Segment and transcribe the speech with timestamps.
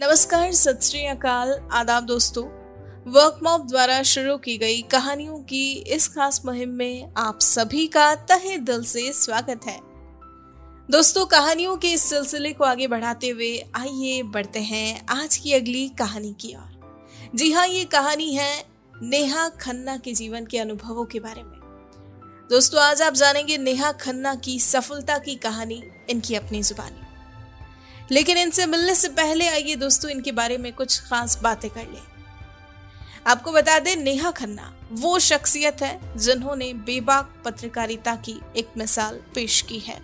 [0.00, 2.44] नमस्कार, सत अकाल। आदाब दोस्तों
[3.12, 8.14] वर्क मॉप द्वारा शुरू की गई कहानियों की इस खास मुहिम में आप सभी का
[8.14, 9.80] तहे दिल से स्वागत है।
[10.90, 15.88] दोस्तों, कहानियों के इस सिलसिले को आगे बढ़ाते हुए आइए बढ़ते हैं आज की अगली
[15.88, 18.64] कहानी की ओर। जी हाँ ये कहानी है
[19.02, 21.58] नेहा खन्ना के जीवन के अनुभवों के बारे में।
[22.50, 27.07] दोस्तों, आज आप जानेंगे नेहा खन्ना की सफलता की कहानी, इनकी अपनी जुबानी।
[28.10, 32.02] लेकिन इनसे मिलने से पहले आइए दोस्तों, इनके बारे में कुछ खास बातें कर लें।
[33.26, 39.60] आपको बता दें, नेहा खन्ना, वो शख्सियत है जिन्होंने बेबाक पत्रकारिता की एक मिसाल पेश
[39.60, 40.00] की है।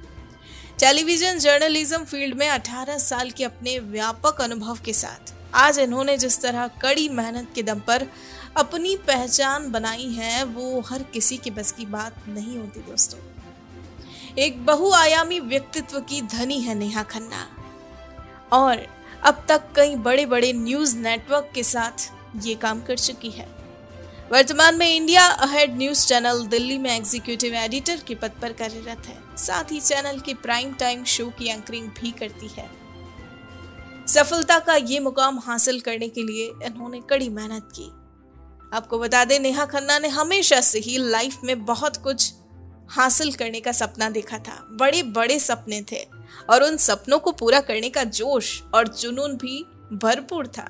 [0.78, 6.40] टेलीविज़न जर्नलिज्म फ़ील्ड में 18 साल के अपने व्यापक अनुभव के साथ आज इन्होंने जिस
[6.42, 8.06] तरह कड़ी मेहनत के दम पर
[8.56, 13.18] अपनी पहचान बनाई है, वो हर किसी के बस की बात नहीं होती दोस्तों।
[14.38, 17.63] एक बहुआयामी व्यक्तित्व की धनी है नेहा खन्ना।
[18.54, 18.86] और
[19.24, 23.46] अब तक कई बड़े बड़े न्यूज़ नेटवर्क के साथ ये काम कर चुकी है।
[24.32, 29.36] वर्तमान में India ahead news channel Delhi में एग्जीक्यूटिव एडिटर के पद पर कार्यरत है।
[29.36, 32.70] साथ ही चैनल के प्राइम टाइम शो की एंकरिंग भी करती है।
[34.08, 37.90] सफलता का ये मुकाम हासिल करने के लिए इन्होंने कड़ी मेहनत की।
[38.76, 42.32] आपको बता दें, नेहा खन्ना ने हमेशा से ही लाइफ में बहुत कुछ
[42.88, 47.60] हासिल करने का सपना देखा था। बड़े बड़े सपने थे। और उन सपनों को पूरा
[47.60, 50.68] करने का जोश और जुनून भी भरपूर था।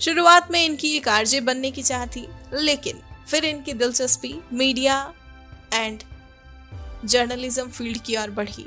[0.00, 4.98] शुरुआत में इनकी एक आरजे बनने की चाह थी, लेकिन फिर इनकी दिलचस्पी मीडिया
[5.74, 6.02] एंड
[7.04, 8.66] जर्नलिज्म फ़ील्ड की ओर बढ़ी।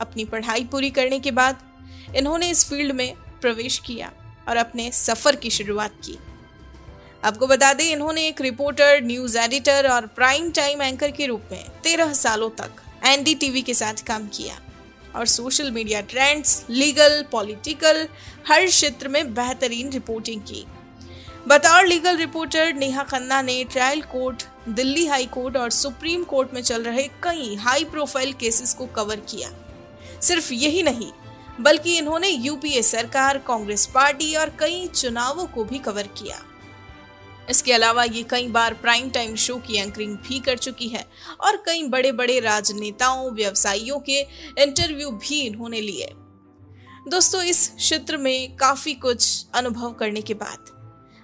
[0.00, 1.62] अपनी पढ़ाई पूरी करने के बाद
[2.16, 4.12] इन्होंने इस फ़ील्ड में प्रवेश किया
[4.48, 6.18] और अपने सफ़र की शुरुआत की।
[7.24, 11.64] आपको बता दें, इन्होंने एक रिपोर्टर, न्यूज़ एडिटर और प्राइम टाइम एंकर के रूप में
[11.82, 14.60] तेरह सालों तक एनडीटीवी के साथ काम किया।
[15.16, 18.06] और social media trends legal political
[18.48, 20.64] हर क्षेत्र में बेहतरीन रिपोर्टिंग की।
[21.48, 26.62] बतौर लीगल रिपोर्टर नेहा खन्ना ने trial court Delhi high court और सुप्रीम कोर्ट में
[26.62, 29.50] चल रहे कई हाई प्रोफ़ाइल केसेस को कवर किया।
[30.20, 31.10] सिर्फ़ यही नहीं,
[31.60, 36.42] बल्कि इन्होंने यूपीए सरकार, कांग्रेस पार्टी और कई चुनावों को भी कवर किया।
[37.50, 41.04] इसके अलावा ये कई बार प्राइम टाइम शो की एंकरिंग भी कर चुकी है
[41.40, 44.20] और कई बड़े बड़े राजनेताओं, व्यवसायियों के
[44.58, 46.12] इंटरव्यू भी इन्होंने लिए।
[47.08, 50.70] दोस्तों, इस क्षेत्र में काफ़ी कुछ अनुभव करने के बाद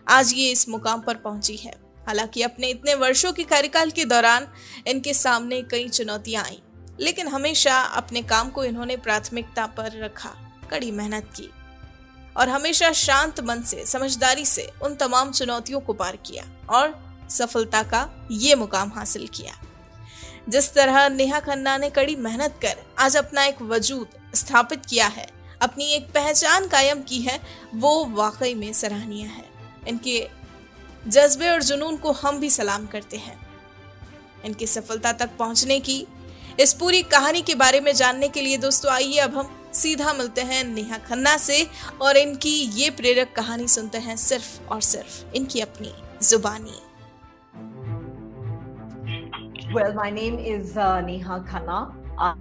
[0.06, 1.73] आज ये इस मुकाम पर पहुँची है।
[2.06, 4.47] हालाँकि अपने इतने वर्षों के कार्यकाल के दौरान
[4.87, 6.59] इनके सामने कई चुनौतियाँ आई,
[7.00, 10.35] लेकिन हमेशा अपने काम को इन्होंने प्राथमिकता पर रखा,
[10.71, 11.50] कड़ी मेहनत की।
[12.38, 16.99] और हमेशा शांत मन से, समझदारी से उन तमाम चुनौतियों को पार किया और
[17.31, 19.54] सफलता का ये मुकाम हासिल किया।
[20.49, 25.26] जिस तरह नेहा खन्ना ने कड़ी मेहनत कर आज अपना एक वजूद स्थापित किया है,
[25.60, 27.41] अपनी एक पहचान कायम की है,
[27.75, 29.44] वो वाकई में सराहनीय है।
[29.88, 30.28] इनके
[31.06, 33.38] जज्बे और जुनून को हम भी सलाम करते हैं।
[34.44, 36.06] इनकी सफलता तक पहुँचने की,
[36.60, 40.43] इस पूरी कहानी के बारे में जानने के लिए दोस्तों आइए अब हम सीधा मिलते
[40.50, 41.62] हैं नेहा खन्ना से
[42.03, 45.93] और इनकी ये प्रेरक कहानी सुनते हैं सिर्फ़ और सिर्फ़ इनकी अपनी
[46.28, 46.78] जुबानी
[49.72, 51.94] Well, my name is uh, Neha Khanna.
[52.19, 52.38] I'm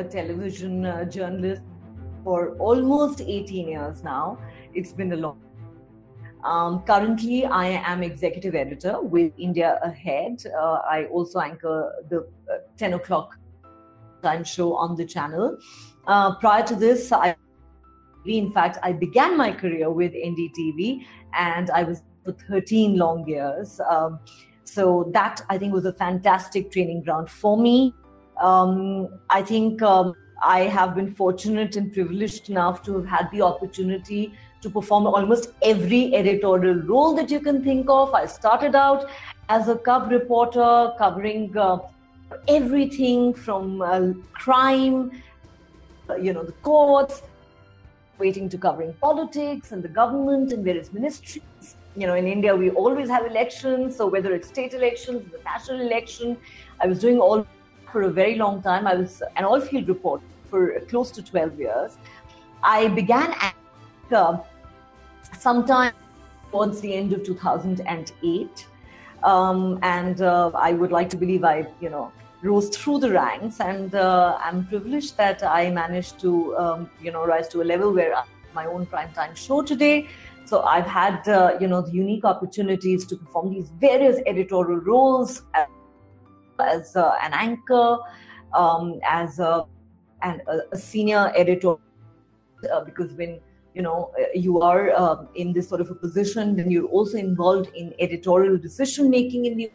[0.00, 1.62] a television uh, journalist
[2.22, 4.36] for almost 18 years now.
[4.74, 5.40] It's been a long.
[6.44, 10.44] Um, currently, I am executive editor with India Ahead.
[10.46, 12.20] Uh, I also anchor the
[12.52, 13.38] uh, 10 o'clock
[14.22, 15.56] time show on the channel.
[16.10, 17.36] Uh, prior to this, I
[18.26, 23.80] in fact I began my career with NDTV, and I was for 13 long years.
[23.88, 24.18] Um,
[24.64, 27.94] so that I think was a fantastic training ground for me.
[28.40, 33.42] Um, I think um, I have been fortunate and privileged enough to have had the
[33.42, 38.12] opportunity to perform almost every editorial role that you can think of.
[38.14, 39.08] I started out
[39.48, 41.78] as a cub reporter covering uh,
[42.48, 45.12] everything from uh, crime
[46.18, 47.22] you know, the courts,
[48.18, 51.76] waiting to covering politics and the government and various ministries.
[51.96, 53.96] You know, in India, we always have elections.
[53.96, 56.36] So whether it's state elections, the national election,
[56.80, 57.46] I was doing all
[57.90, 58.86] for a very long time.
[58.86, 61.98] I was an all-field reporter for close to 12 years.
[62.62, 63.34] I began
[64.12, 64.38] uh,
[65.38, 65.92] sometime
[66.50, 68.66] towards the end of 2008.
[69.22, 73.60] Um, and uh, I would like to believe I, you know, rose through the ranks,
[73.60, 77.92] and uh, I'm privileged that I managed to, um, you know, rise to a level
[77.92, 80.08] where I my own primetime show today.
[80.44, 85.42] So I've had, uh, you know, the unique opportunities to perform these various editorial roles
[85.54, 85.68] as,
[86.58, 87.98] as uh, an anchor,
[88.52, 89.64] um, as a,
[90.22, 91.76] and a, senior editor,
[92.72, 93.40] uh, because when
[93.74, 97.16] you know uh, you are uh, in this sort of a position then you're also
[97.16, 99.70] involved in editorial decision making in the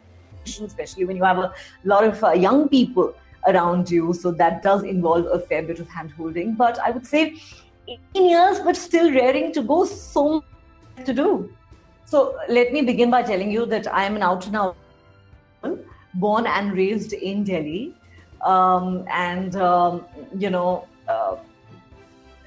[0.48, 1.52] especially when you have a
[1.84, 3.14] lot of uh, young people
[3.46, 4.12] around you.
[4.12, 7.34] So that does involve a fair bit of hand holding but i would say
[7.88, 10.42] 18 years but still raring to go so
[10.96, 11.52] much to do.
[12.04, 14.76] So let me begin by telling you that i am an out and out
[16.14, 17.94] born and raised in delhi.
[18.44, 20.04] Um, and um,
[20.36, 21.36] you know uh,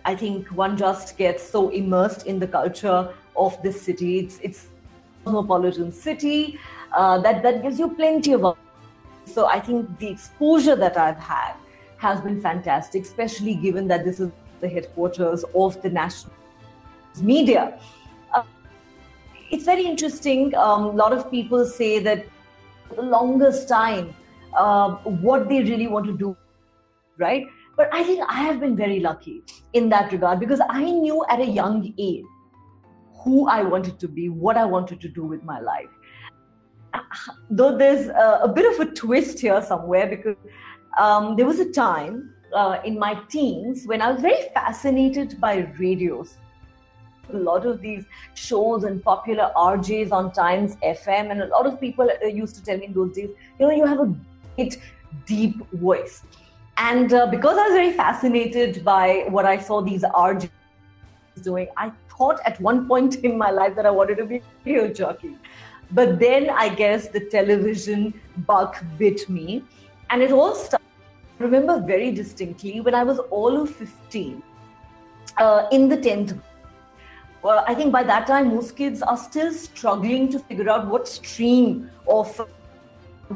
[0.05, 4.19] I think one just gets so immersed in the culture of this city.
[4.19, 4.67] It's it's
[5.23, 6.57] cosmopolitan city
[6.93, 8.57] uh, that that gives you plenty of.
[9.25, 11.53] So I think the exposure that I've had
[11.97, 14.31] has been fantastic, especially given that this is
[14.61, 16.33] the headquarters of the national
[17.21, 17.79] media.
[18.33, 18.43] Uh,
[19.51, 20.53] it's very interesting.
[20.53, 22.25] A um, lot of people say that
[22.95, 24.13] the longest time,
[24.57, 24.91] uh,
[25.27, 26.35] what they really want to do,
[27.17, 27.45] right?
[27.77, 29.43] But I think I have been very lucky
[29.73, 32.25] in that regard because I knew at a young age
[33.23, 35.89] who I wanted to be, what I wanted to do with my life.
[37.49, 40.35] Though there's a, a bit of a twist here somewhere because
[40.97, 45.71] um, there was a time uh, in my teens when I was very fascinated by
[45.79, 46.37] radios.
[47.31, 51.79] A lot of these shows and popular RJs on Times FM, and a lot of
[51.79, 53.29] people uh, used to tell me in those days,
[53.59, 54.15] you know, you have a
[54.55, 54.79] great,
[55.27, 56.23] deep voice.
[56.77, 60.49] And uh, because I was very fascinated by what I saw these RJs
[61.43, 64.41] doing, I thought at one point in my life that I wanted to be a
[64.65, 65.37] radio jockey.
[65.91, 68.13] But then I guess the television
[68.45, 69.63] bug bit me.
[70.09, 70.85] And it all started,
[71.39, 74.43] I remember very distinctly, when I was all of 15
[75.37, 76.39] uh, in the 10th
[77.41, 81.07] well, I think by that time, most kids are still struggling to figure out what
[81.07, 82.35] stream of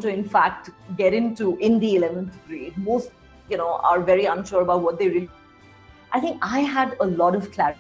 [0.02, 2.78] to in fact get into in the 11th grade.
[2.78, 3.12] Most
[3.50, 5.30] you know are very unsure about what they really
[6.12, 7.80] i think i had a lot of clarity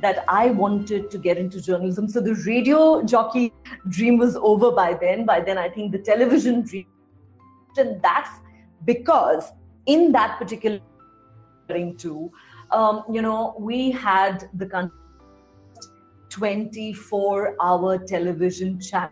[0.00, 2.08] that i wanted to get into journalism.
[2.08, 3.52] So the radio jockey
[3.88, 5.24] dream was over by then.
[5.24, 6.86] By then i think the television dream
[7.78, 8.30] and that's
[8.84, 9.52] because
[9.86, 10.80] in that particular
[11.98, 12.30] too
[12.70, 14.90] um, you know we had the
[16.30, 19.10] 24 hour television channel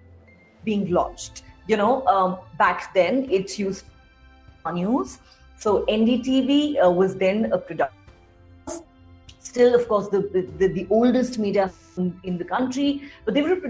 [0.65, 1.43] being launched.
[1.67, 3.87] You know um, back then it used
[4.73, 5.19] news.
[5.59, 8.04] So NDTV uh, was then a production.
[9.45, 10.21] Still, of course, the,
[10.59, 13.61] the, the oldest media in, in, the country, but they were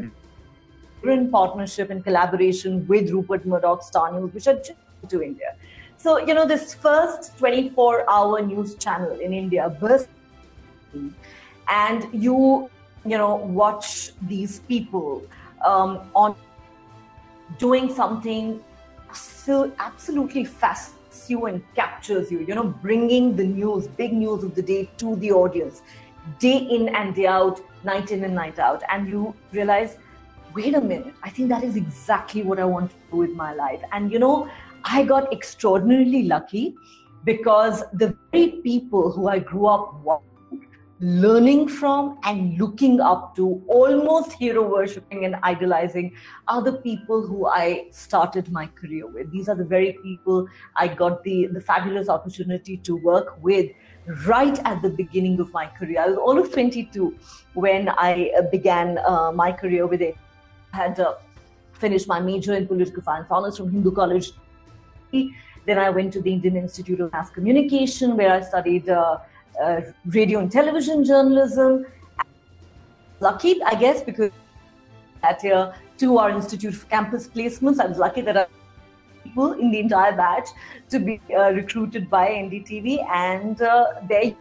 [1.11, 4.79] in partnership and collaboration with Rupert Murdoch Star News, which are just
[5.09, 5.55] to India.
[5.99, 10.09] So, you know, this first 24 hour news channel in India burst
[11.69, 12.71] and you,
[13.05, 15.27] you know, watch these people
[15.65, 16.35] um, on
[17.59, 18.63] doing something
[19.13, 24.55] so absolutely fascinating you and captures you, you know, bringing the news, big news of
[24.55, 25.83] the day to the audience,
[26.39, 28.83] day in and day out, night in and night out.
[28.91, 29.99] And you realize,
[30.55, 33.55] wait a minute, I think that is exactly what I want to do with my
[33.55, 33.81] life.
[33.93, 34.49] And, you know,
[34.85, 36.75] I got extraordinarily lucky
[37.25, 40.34] because the very people who I grew up watching
[41.01, 46.15] learning from and looking up to, almost hero worshipping and idolizing,
[46.49, 49.31] are the people who I started my career with.
[49.33, 50.47] These are the very people
[50.77, 53.71] I got the, the fabulous opportunity to work with
[54.27, 56.01] right at the beginning of my career.
[56.01, 57.17] I was all of 22
[57.55, 60.17] when I uh, began uh, my career with it.
[60.73, 61.15] I had uh,
[61.73, 64.33] finished my major in political science honors from Hindu College.
[65.11, 69.19] Then I went to the Indian Institute of Mass Communication, where I studied uh,
[69.63, 71.87] uh, radio and television journalism.
[73.21, 74.33] Lucky, I guess, because
[75.23, 78.47] at year to our Institute of Campus Placements, I was lucky that I
[79.25, 80.49] people in the entire batch
[80.91, 84.35] to be uh, recruited by NDTV, and uh, there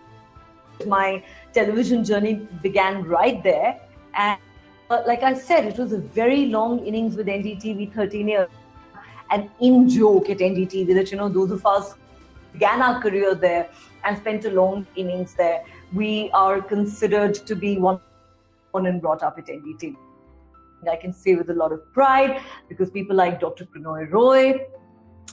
[0.88, 3.80] my television journey began right there.
[4.16, 4.40] And
[4.90, 8.50] uh, like I said, it was a very long innings with NDTV, 13 years,
[9.32, 11.96] an in joke at NDTV that you know those of us
[12.52, 13.70] began our career there
[14.06, 15.64] and spent a long innings there.
[15.94, 18.00] We are considered to be one
[18.72, 19.96] born and brought up at NDT.
[20.90, 23.66] I can say with a lot of pride because people like Dr.
[23.66, 24.66] Prannoy Roy,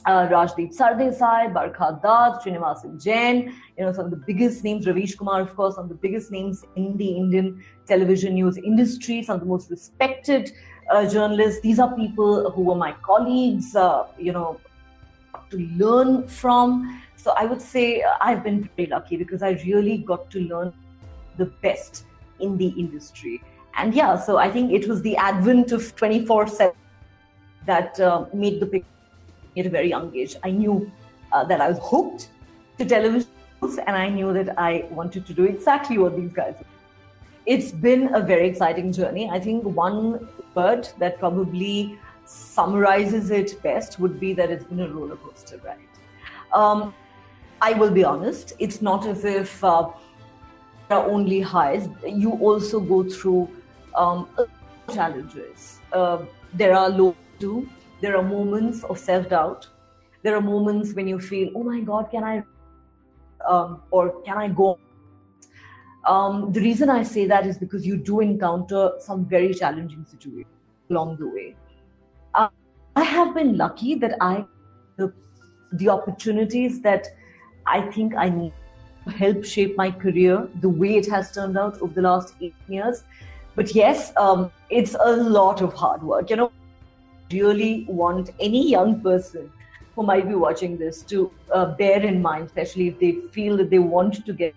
[0.05, 5.15] uh, Rajdeep Sardesai, Barkha Dutt, Sreenivasan Jain, you know, some of the biggest names, Ravish
[5.15, 9.35] Kumar, of course, some of the biggest names in the Indian television news industry, some
[9.35, 10.51] of the most respected
[10.89, 11.61] uh, journalists.
[11.61, 14.59] These are people who were my colleagues, uh, you know,
[15.51, 17.01] to learn from.
[17.15, 20.73] So I would say uh, I've been very lucky because I really got to learn
[21.37, 22.05] the best
[22.39, 23.41] in the industry.
[23.77, 26.73] And yeah, so I think it was the advent of 24 7
[27.65, 28.87] that uh, made the picture
[29.57, 30.35] at a very young age.
[30.43, 30.91] I knew
[31.31, 32.29] uh, that I was hooked
[32.77, 33.29] to television
[33.61, 36.67] and I knew that I wanted to do exactly what these guys did.
[37.45, 39.29] it's been a very exciting journey.
[39.29, 44.89] I think one word that probably summarizes it best would be that it's been a
[44.89, 45.79] roller coaster ride.
[46.53, 46.93] Um,
[47.61, 49.89] I will be honest, it's not as if uh,
[50.89, 51.87] there are only highs.
[52.05, 53.49] You also go through
[53.95, 54.27] um,
[54.93, 55.79] challenges.
[55.93, 57.69] Uh, there are lows too.
[58.01, 59.67] There are moments of self doubt.
[60.23, 62.43] There are moments when you feel, oh my God, can I,
[63.47, 64.77] um, or can I go
[66.05, 70.47] um, the reason I say that is because you do encounter some very challenging situations
[70.89, 71.55] along the way.
[72.95, 74.45] I have been lucky that I
[74.97, 75.13] the,
[75.73, 77.07] the opportunities that
[77.65, 78.53] I think I need
[79.05, 82.55] to help shape my career the way it has turned out over the last eight
[82.67, 83.03] years.
[83.55, 86.29] But yes, um, it's a lot of hard work.
[86.29, 86.51] You know,
[87.31, 89.51] really want any young person
[89.95, 93.69] who might be watching this to uh, bear in mind, especially if they feel that
[93.69, 94.55] they want to get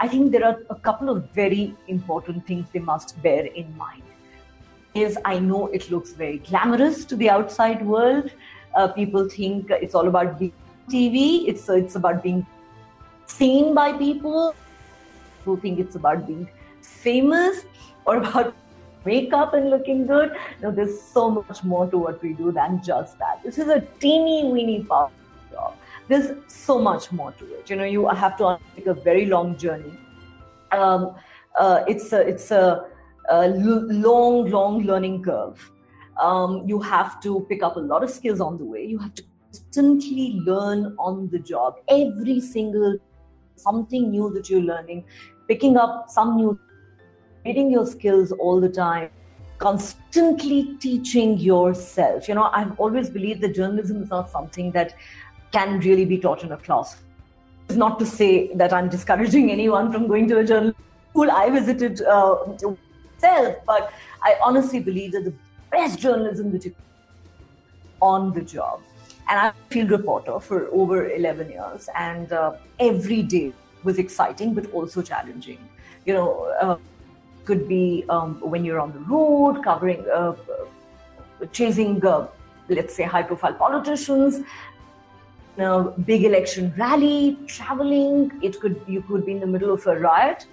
[0.00, 4.02] I think there are a couple of very important things they must bear in mind.
[4.94, 8.30] Is I know it looks very glamorous to the outside world.
[8.74, 10.52] Uh, people think it's all about being
[10.88, 11.48] TV.
[11.48, 12.46] It's it's about being
[13.26, 14.54] seen by people.
[15.44, 16.48] Who think it's about being
[16.82, 17.64] famous
[18.04, 18.54] or about
[19.04, 20.36] makeup and looking good.
[20.62, 23.42] No, there's so much more to what we do than just that.
[23.42, 25.12] This is a teeny weeny part
[25.52, 25.74] job
[26.10, 27.70] there's so much more to it.
[27.70, 29.96] You know, you have to take a very long journey.
[30.72, 31.14] Um,
[31.56, 32.86] uh, it's a, it's a,
[33.30, 35.70] a long, long learning curve.
[36.20, 38.84] Um, you have to pick up a lot of skills on the way.
[38.84, 41.76] You have to constantly learn on the job.
[41.88, 42.98] Every single
[43.56, 45.04] something new that you're learning,
[45.48, 46.58] picking up some new,
[47.44, 49.10] reading your skills all the time,
[49.58, 52.28] constantly teaching yourself.
[52.28, 54.94] You know, I've always believed that journalism is not something that
[55.52, 56.96] can really be taught in a class.
[57.68, 60.72] It's not to say that I'm discouraging anyone from going to a journal
[61.10, 61.30] school.
[61.30, 62.36] I visited uh,
[63.20, 65.34] myself, but I honestly believe that the
[65.70, 66.74] best journalism that you
[68.02, 68.80] on the job.
[69.28, 73.52] And I'm a field reporter for over 11 years, and uh, every day
[73.84, 75.58] was exciting but also challenging.
[76.06, 76.76] You know, uh,
[77.44, 80.34] could be um, when you're on the road covering, uh,
[81.52, 82.26] chasing, uh,
[82.68, 84.40] let's say, high profile politicians,
[85.58, 88.32] a big election rally, traveling.
[88.42, 90.46] It could you could be in the middle of a riot.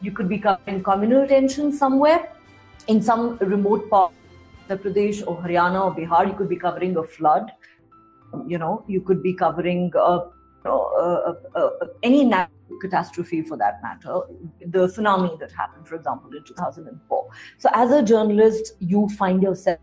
[0.00, 2.30] You could be in communal tension somewhere,
[2.88, 4.12] in some remote part
[4.68, 6.26] of Pradesh or Haryana or Bihar.
[6.28, 7.52] You could be covering a flood.
[8.46, 10.26] You know, you could be covering uh,
[10.64, 11.70] uh, uh,
[12.02, 14.20] any natural catastrophe for that matter,
[14.60, 17.30] the tsunami that happened, for example, in 2004.
[17.58, 19.78] So, as a journalist, you find yourself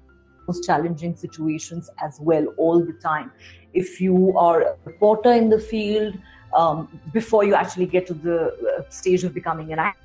[0.48, 3.32] most challenging situations as well all the time
[3.74, 6.18] if you are a reporter in the field
[6.54, 10.00] um, before you actually get to the uh, stage of becoming an actor.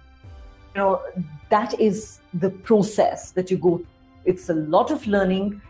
[0.74, 1.02] You know,
[1.48, 3.78] that is the process that you go.
[3.78, 3.86] through.
[4.24, 5.60] It's a lot of learning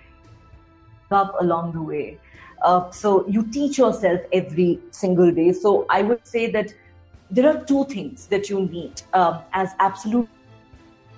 [1.10, 2.18] up along the way.
[2.62, 5.52] Uh, so you teach yourself every single day.
[5.52, 6.72] So I would say that
[7.30, 10.28] there are two things that you need um, as absolute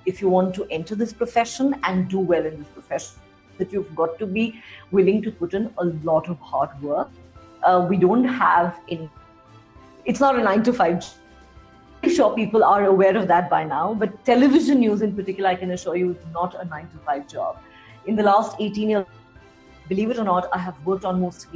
[0.07, 3.17] if you want to enter this profession and do well in this profession
[3.59, 7.09] that you've got to be willing to put in a lot of hard work.
[7.62, 9.11] Uh, we don't have in.
[10.05, 11.05] It's not a nine to five.
[12.02, 15.57] I'm sure people are aware of that by now, but television news in particular, I
[15.57, 17.59] can assure you, is not a nine to five job.
[18.07, 19.07] In the last 18 years,
[19.88, 21.47] believe it or not, I have worked on most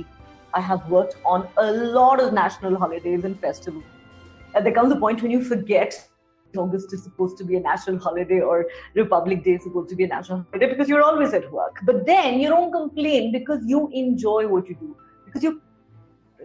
[0.55, 3.85] I have worked on a lot of national holidays and festivals.
[4.55, 6.09] And there comes a point when you forget
[6.57, 10.05] August is supposed to be a national holiday or Republic Day is supposed to be
[10.05, 11.79] a national holiday because you're always at work.
[11.85, 14.97] But then you don't complain because you enjoy what you do.
[15.25, 15.61] Because you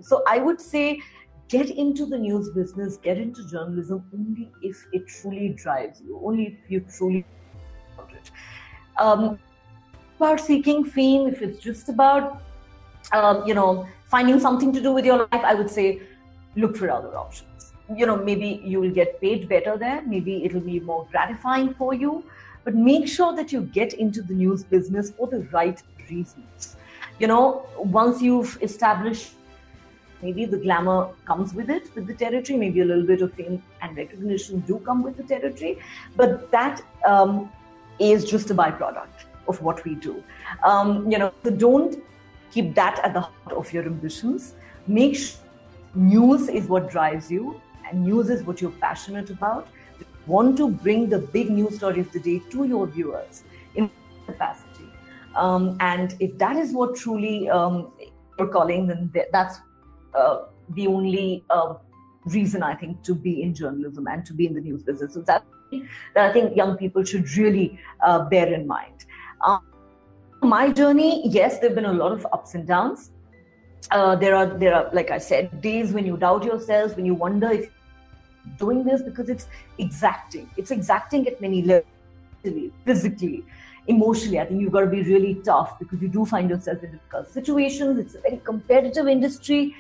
[0.02, 1.02] so I would say
[1.50, 6.48] get into the news business, get into journalism only if it truly drives you, only
[6.48, 7.26] if you truly
[7.94, 8.32] about it.
[8.98, 9.40] Um,
[10.18, 12.42] about seeking fame, if it's just about
[13.14, 16.02] um, you know finding something to do with your life, I would say
[16.56, 20.60] look for other options you know maybe you will get paid better there maybe it'll
[20.60, 22.24] be more gratifying for you
[22.64, 26.76] but make sure that you get into the news business for the right reasons
[27.20, 29.34] you know once you've established
[30.22, 32.58] maybe the glamour comes with it with the territory.
[32.58, 35.80] Maybe a little bit of fame and recognition do come with the territory.
[36.16, 37.52] But that um,
[38.00, 40.24] is just a byproduct of what we do.
[40.64, 42.04] Um, you know so don't
[42.52, 44.56] keep that at the heart of your ambitions.
[44.88, 45.40] Make sure
[45.96, 47.60] news is what drives you
[47.90, 49.68] and news is what you're passionate about,
[50.26, 53.44] want to bring the big news story of the day to your viewers
[53.76, 53.90] in
[54.26, 54.90] capacity.
[55.36, 57.92] Um, and if that is what truly um,
[58.38, 59.60] you're calling, then that's
[60.70, 61.76] the only uh,
[62.26, 65.14] reason I think to be in journalism and to be in the news business.
[65.14, 65.46] So that
[66.14, 69.06] that I think young people should really uh, bear in mind.
[69.46, 69.62] Um,
[70.42, 73.12] my journey, yes, there've been a lot of ups and downs.
[73.92, 77.14] Uh, there are there are like I said, days when you doubt yourself, when you
[77.14, 77.70] wonder if
[78.58, 79.48] doing this because it's
[79.78, 80.50] exacting.
[80.58, 81.92] It's exacting at many levels,
[82.86, 83.44] physically,
[83.88, 84.40] emotionally.
[84.40, 87.30] I think you've got to be really tough because you do find yourself in difficult
[87.30, 88.00] situations.
[88.00, 89.76] It's a very competitive industry,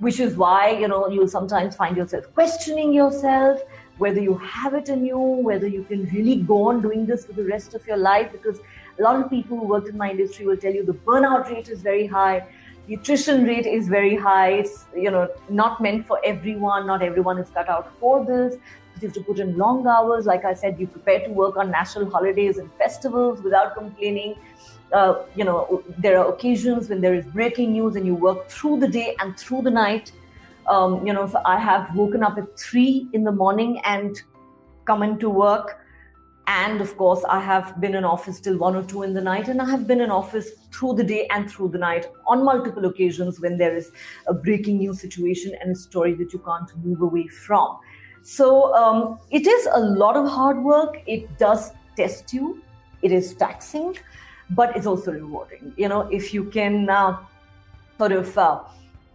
[0.00, 3.60] which is why you know you'll sometimes find yourself questioning yourself
[4.00, 7.34] whether you have it in you, whether you can really go on doing this for
[7.34, 8.32] the rest of your life.
[8.32, 8.58] Because
[8.98, 11.68] a lot of people who work in my industry will tell you the burnout rate
[11.68, 12.46] is very high,
[12.86, 14.52] the attrition rate is very high.
[14.62, 16.86] It's you know not meant for everyone.
[16.86, 18.54] Not everyone is cut out for this.
[19.00, 20.26] You have to put in long hours.
[20.26, 24.34] Like I said, you prepare to work on national holidays and festivals without complaining.
[24.92, 28.80] Uh, you know, there are occasions when there is breaking news and you work through
[28.80, 30.12] the day and through the night
[30.70, 34.20] um, you know, so I have woken up at three in the morning and
[34.86, 35.78] come into work.
[36.46, 39.48] And of course, I have been in office till one or two in the night,
[39.48, 42.86] and I have been in office through the day and through the night on multiple
[42.86, 43.92] occasions when there is
[44.26, 47.78] a breaking news situation and a story that you can't move away from.
[48.22, 51.02] So um, it is a lot of hard work.
[51.06, 52.62] It does test you.
[53.02, 53.96] It is taxing,
[54.50, 55.72] but it's also rewarding.
[55.76, 57.18] You know, if you can uh,
[57.98, 58.60] sort of uh,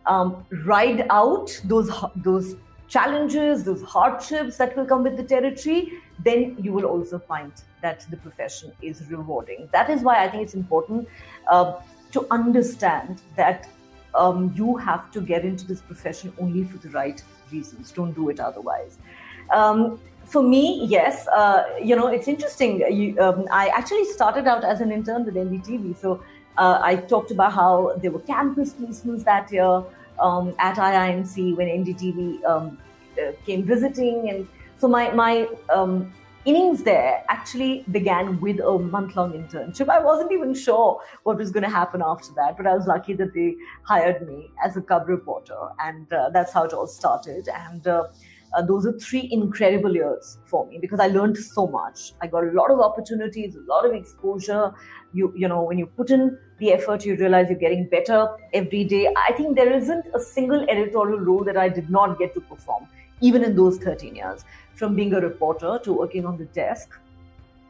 [0.05, 2.55] um, ride out those those
[2.87, 7.51] challenges, those hardships that will come with the territory, then you will also find
[7.81, 9.67] that the profession is rewarding.
[9.71, 11.07] That is why I think it's important
[11.47, 11.73] uh,
[12.11, 13.67] to understand that
[14.13, 17.91] um, you have to get into this profession only for the right reasons.
[17.91, 18.97] Don't do it otherwise.
[19.51, 22.79] Um, for me, yes, uh, you know, it's interesting.
[22.91, 25.97] You, um, I actually started out as an intern with NDTV.
[25.97, 26.23] So
[26.57, 29.83] uh, I talked about how there were campus placements that year
[30.19, 32.77] um, at IIMC when NDTV um,
[33.21, 34.29] uh, came visiting.
[34.29, 36.11] And so my, my um,
[36.45, 39.89] innings there actually began with a month long internship.
[39.89, 43.13] I wasn't even sure what was going to happen after that, but I was lucky
[43.13, 45.57] that they hired me as a cub reporter.
[45.79, 47.47] And uh, that's how it all started.
[47.47, 47.85] And
[48.55, 52.13] uh, those are three incredible years for me because I learned so much.
[52.21, 54.73] I got a lot of opportunities, a lot of exposure.
[55.13, 58.85] You, you know, when you put in the effort, you realize you're getting better every
[58.85, 59.07] day.
[59.17, 62.87] I think there isn't a single editorial role that I did not get to perform,
[63.21, 66.89] even in those 13 years, from being a reporter to working on the desk,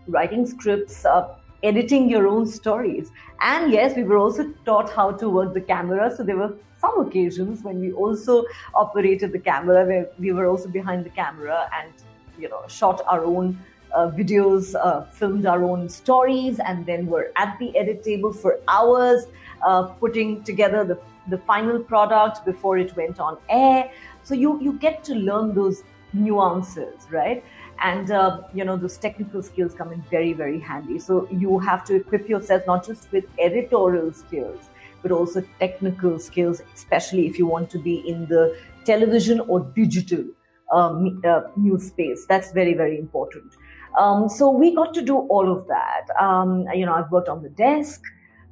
[0.07, 3.11] writing scripts, uh, editing your own stories.
[3.41, 6.13] And yes, we were also taught how to work the camera.
[6.15, 10.69] So there were some occasions when we also operated the camera, where we were also
[10.69, 11.91] behind the camera and
[12.37, 13.59] you know shot our own
[13.93, 18.59] uh, videos, uh, filmed our own stories, and then were at the edit table for
[18.67, 19.25] hours,
[19.65, 20.99] uh, putting together the
[21.29, 23.91] the final product before it went on air.
[24.23, 27.43] So you you get to learn those nuances, right?
[27.81, 30.99] And uh, you know those technical skills come in very very handy.
[30.99, 34.69] So you have to equip yourself not just with editorial skills,
[35.01, 40.23] but also technical skills, especially if you want to be in the television or digital
[40.71, 42.25] um, uh, news space.
[42.27, 43.53] That's very, very important.
[43.97, 46.07] Um, so we got to do all of that.
[46.19, 48.01] Um, you know, I've worked on the desk.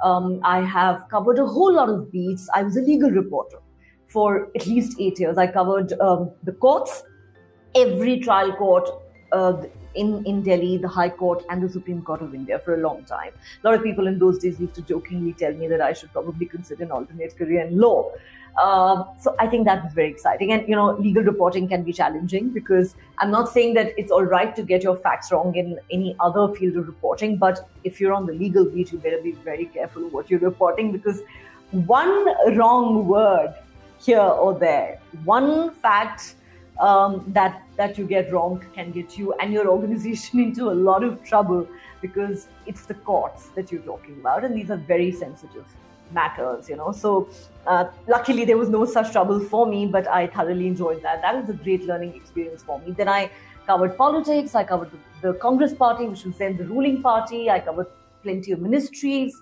[0.01, 2.49] Um, I have covered a whole lot of beats.
[2.53, 3.57] I was a legal reporter
[4.07, 5.37] for at least eight years.
[5.37, 7.03] I covered um, the courts,
[7.75, 8.89] every trial court,
[9.33, 9.63] uh,
[9.95, 13.03] in, in Delhi, the High Court and the Supreme Court of India for a long
[13.05, 13.31] time.
[13.63, 16.11] A lot of people in those days used to jokingly tell me that I should
[16.11, 18.11] probably consider an alternate career in law.
[18.61, 20.51] Um, so I think that was very exciting.
[20.51, 24.23] And, you know, legal reporting can be challenging because I'm not saying that it's all
[24.23, 28.13] right to get your facts wrong in any other field of reporting, but if you're
[28.13, 31.21] on the legal beat, you better be very careful what you're reporting because
[31.71, 33.55] one wrong word
[33.99, 36.35] here or there, one fact
[36.79, 41.03] um, that that you get wrong can get you and your organization into a lot
[41.03, 41.67] of trouble
[42.01, 45.65] because it's the courts that you're talking about, and these are very sensitive
[46.11, 46.91] matters, you know.
[46.91, 47.29] So
[47.65, 51.21] uh, luckily there was no such trouble for me, but I thoroughly enjoyed that.
[51.21, 52.91] That was a great learning experience for me.
[52.91, 53.31] Then I
[53.65, 54.55] covered politics.
[54.55, 57.49] I covered the, the Congress party, which was then the ruling party.
[57.49, 57.87] I covered
[58.21, 59.41] plenty of ministries.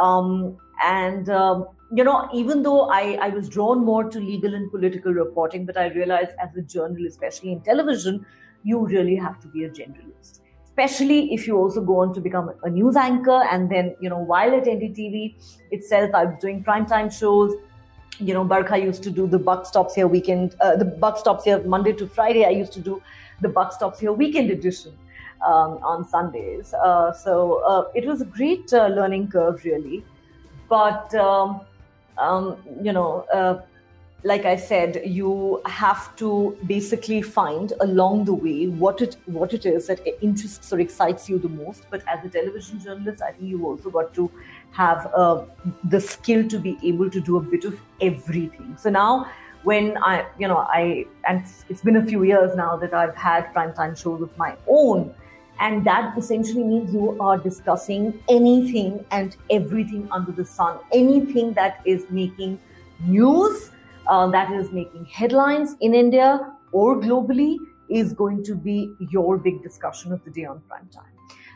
[0.00, 4.70] Um, and um, you know, even though I, I was drawn more to legal and
[4.70, 8.26] political reporting, but I realized as a journalist, especially in television,
[8.62, 10.40] you really have to be a generalist.
[10.64, 13.42] Especially if you also go on to become a news anchor.
[13.50, 15.34] And then, you know, while at NDTV
[15.70, 17.54] itself, I was doing primetime shows.
[18.20, 21.44] You know, Barkha used to do the Buck Stops Here weekend, uh, the Buck Stops
[21.44, 22.44] Here Monday to Friday.
[22.44, 23.02] I used to do
[23.40, 24.92] the Buck Stops Here weekend edition
[25.46, 26.74] um, on Sundays.
[26.74, 30.04] Uh, so uh, it was a great uh, learning curve, really.
[30.68, 31.60] But um,
[32.18, 33.62] um, you know, uh,
[34.24, 39.64] like I said, you have to basically find along the way what it what it
[39.64, 41.84] is that interests or excites you the most.
[41.90, 44.30] But as a television journalist, I think you also got to
[44.72, 45.44] have uh,
[45.84, 48.76] the skill to be able to do a bit of everything.
[48.76, 49.30] So now,
[49.62, 53.54] when I, you know, I and it's been a few years now that I've had
[53.54, 55.14] primetime shows of my own,
[55.60, 61.80] and that essentially means you are discussing anything and everything under the sun, anything that
[61.84, 62.58] is making
[63.00, 63.70] news
[64.08, 67.56] uh, that is making headlines in India or globally
[67.90, 71.04] is going to be your big discussion of the day on prime time.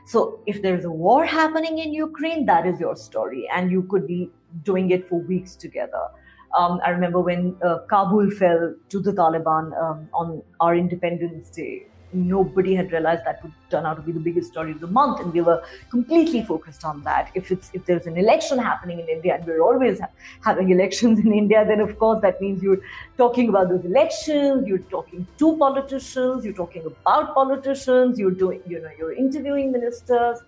[0.07, 4.07] So if there's a war happening in Ukraine, that is your story, and you could
[4.07, 4.31] be
[4.65, 6.09] doing it for weeks together.
[6.57, 11.87] Um, I remember when uh, Kabul fell to the Taliban um, on our Independence Day
[12.15, 15.21] nobody had realized that would turn out to be the biggest story of the month
[15.21, 17.31] and we were completely focused on that.
[17.35, 20.11] If it's if there's an election happening in india and we're always ha-
[20.45, 22.83] having elections in india then of course that means you're
[23.17, 28.81] talking about those elections you're talking to politicians you're talking about politicians you're doing you
[28.81, 30.39] know you're interviewing ministers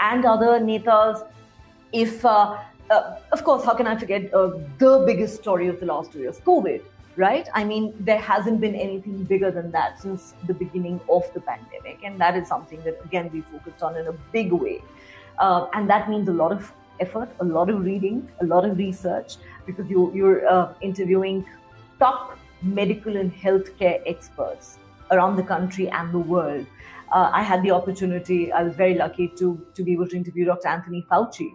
[0.00, 1.26] and other netas.
[1.92, 2.58] If uh,
[2.90, 6.20] uh, of course how can i forget uh, the biggest story of the last two
[6.20, 6.40] years?
[6.40, 6.82] Covid
[7.16, 7.48] right?
[7.54, 11.98] I mean, there hasn't been anything bigger than that since the beginning of the pandemic.
[12.04, 14.82] And that is something that, again, we focused on in a big way.
[15.38, 18.76] Uh, and that means a lot of effort, a lot of reading, a lot of
[18.76, 21.44] research, because you, you're uh, interviewing
[21.98, 24.78] top medical and healthcare experts
[25.10, 26.66] around the country and the world.
[27.12, 30.44] Uh, I had the opportunity, I was very lucky to, to be able to interview
[30.44, 30.68] Dr.
[30.68, 31.50] Anthony Fauci,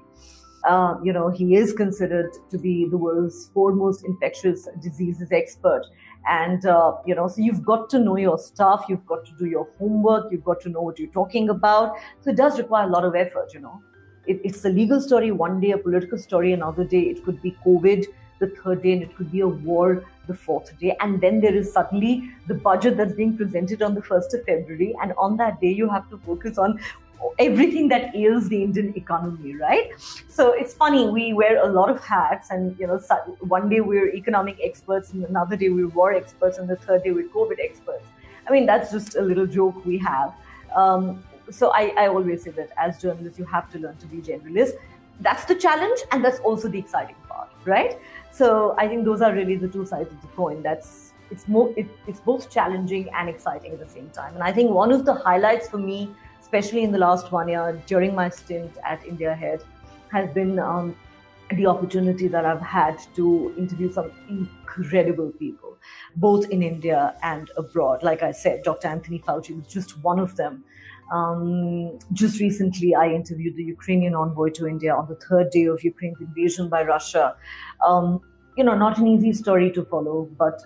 [0.67, 5.84] uh, you know, he is considered to be the world's foremost infectious diseases expert.
[6.28, 9.45] And, uh, you know, so you've got to know your stuff, you've got to do
[9.45, 11.95] your homework, you've got to know what you're talking about.
[12.21, 13.82] So it does require a lot of effort, you know.
[14.25, 17.01] It, it's a legal story one day, a political story another day.
[17.01, 18.06] It could be COVID
[18.39, 20.95] the third day, and it could be a war the fourth day.
[20.99, 24.95] And then there is suddenly the budget that's being presented on the 1st of February.
[25.01, 26.80] And on that day, you have to focus on
[27.39, 29.91] everything that ails the Indian economy, right?
[30.28, 32.99] So it's funny, we wear a lot of hats, and you know,
[33.39, 37.12] one day we're economic experts, and another day we're war experts, and the third day
[37.12, 38.06] we're COVID experts.
[38.47, 40.34] I mean, that's just a little joke we have.
[40.75, 44.17] Um, so I, I always say that as journalists, you have to learn to be
[44.17, 44.73] generalist.
[45.19, 47.97] That's the challenge, and that's also the exciting part, right?
[48.32, 50.62] So I think those are really the two sides of the coin.
[50.62, 54.34] That's it's more it, it's both challenging and exciting at the same time.
[54.36, 56.13] And I think one of the highlights for me
[56.46, 59.64] especially in the last one year during my stint at India Ahead,
[60.12, 60.96] has been um,
[61.56, 65.76] the opportunity that I've had to interview some incredible people,
[66.16, 68.04] both in India and abroad.
[68.04, 68.88] Like I said, Dr.
[68.88, 70.64] Anthony Fauci was just one of them.
[71.12, 75.84] Um, just recently, I interviewed the Ukrainian envoy to India on the third day of
[75.84, 77.36] Ukraine's invasion by Russia.
[77.84, 78.22] Um,
[78.56, 80.62] you know, not an easy story to follow, but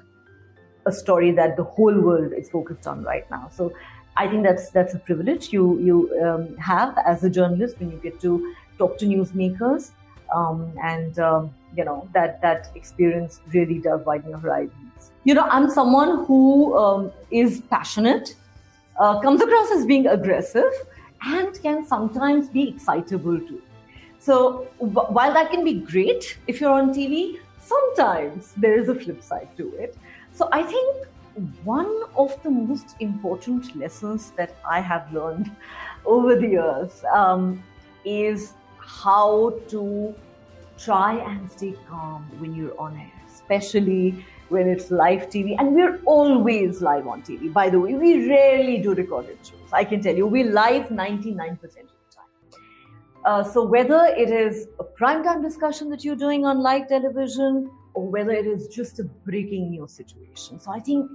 [0.86, 3.48] a story that the whole world is focused on right now.
[3.50, 3.72] So
[4.20, 7.98] I think that's that's a privilege you you um, have as a journalist when you
[7.98, 9.92] get to talk to newsmakers,
[10.36, 15.12] um, and um, you know that that experience really does widen your horizons.
[15.24, 18.36] You know, I'm someone who um, is passionate,
[19.00, 20.74] uh, comes across as being aggressive,
[21.22, 23.62] and can sometimes be excitable too.
[24.20, 28.96] So w- while that can be great if you're on TV, sometimes there is a
[28.96, 29.96] flip side to it.
[30.34, 31.08] So I think
[31.64, 35.52] one of the most important lessons that I have learned
[36.06, 37.64] over the years um,
[38.06, 40.16] is how to
[40.78, 45.56] try and stay calm when you're on air, especially when it's live TV.
[45.60, 47.52] And we're always live on TV.
[47.52, 49.70] By the way, we rarely do recorded shows.
[49.72, 51.78] I can tell you, we live 99% of the
[52.16, 52.26] time.
[53.26, 58.08] Uh, so whether it is a primetime discussion that you're doing on live television or
[58.08, 60.60] whether it is just a breaking news situation.
[60.60, 61.10] So I think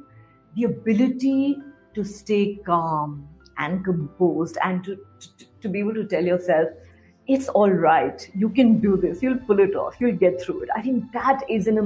[0.56, 1.56] the ability
[1.94, 6.68] to stay calm and composed and to, to, to be able to tell yourself,
[7.26, 10.68] it's all right, you can do this, you'll pull it off, you'll get through it.
[10.74, 11.78] I think that is an,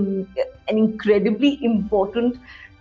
[0.68, 2.38] an incredibly important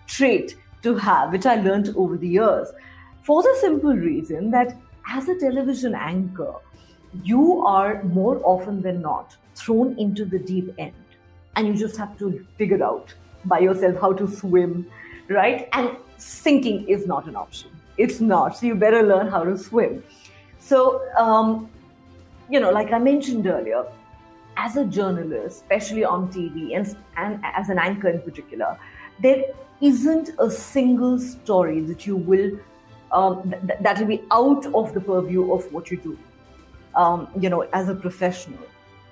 [0.08, 2.70] trait to have, which I learned over the years.
[3.24, 4.76] For the simple reason that
[5.10, 6.56] as a television anchor,
[7.24, 10.94] you are more often than not thrown into the deep end
[11.56, 13.14] and you just have to figure out
[13.46, 14.86] by yourself how to swim
[15.30, 15.70] right?
[15.74, 17.72] And sinking is not an option.
[17.98, 18.58] It's not.
[18.58, 20.04] So you better learn how to swim.
[20.60, 21.70] So, um,
[22.50, 23.86] you know, like I mentioned earlier,
[24.56, 28.78] as a journalist, especially on TV and, and as an anchor in particular,
[29.22, 29.44] there
[29.82, 32.58] isn't a single story that you will
[33.12, 36.18] um, th- that will be out of the purview of what you do.
[36.96, 38.60] Um, you know, as a professional,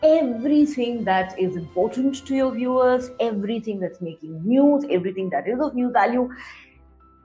[0.06, 5.74] everything that is important to your viewers, everything that's making news, everything that is of
[5.74, 6.30] new value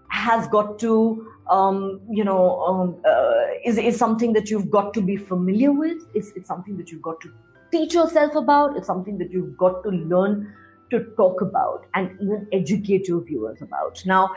[0.08, 5.00] has got to, um, you know, um, uh, is, is something that you've got to
[5.00, 5.98] be familiar with.
[6.14, 7.32] It's, it's something that you've got to
[7.70, 8.76] teach yourself about.
[8.76, 10.52] It's something that you've got to learn
[10.90, 14.02] to talk about and even educate your viewers about.
[14.04, 14.34] Now,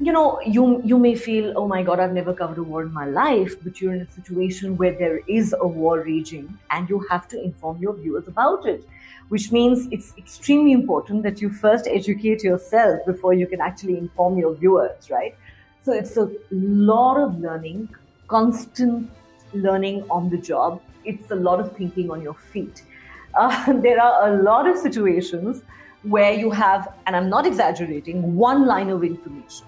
[0.00, 2.92] you know you you may feel oh my god i've never covered a war in
[2.92, 6.98] my life but you're in a situation where there is a war raging and you
[7.08, 8.84] have to inform your viewers about it
[9.28, 14.36] which means it's extremely important that you first educate yourself before you can actually inform
[14.38, 15.36] your viewers right?
[15.82, 17.88] So it's a lot of learning
[18.28, 19.10] constant
[19.52, 20.80] learning on the job.
[21.04, 22.82] It's a lot of thinking on your feet.
[23.36, 25.62] Uh, there are a lot of situations
[26.04, 29.66] where you have and i'm not exaggerating one line of information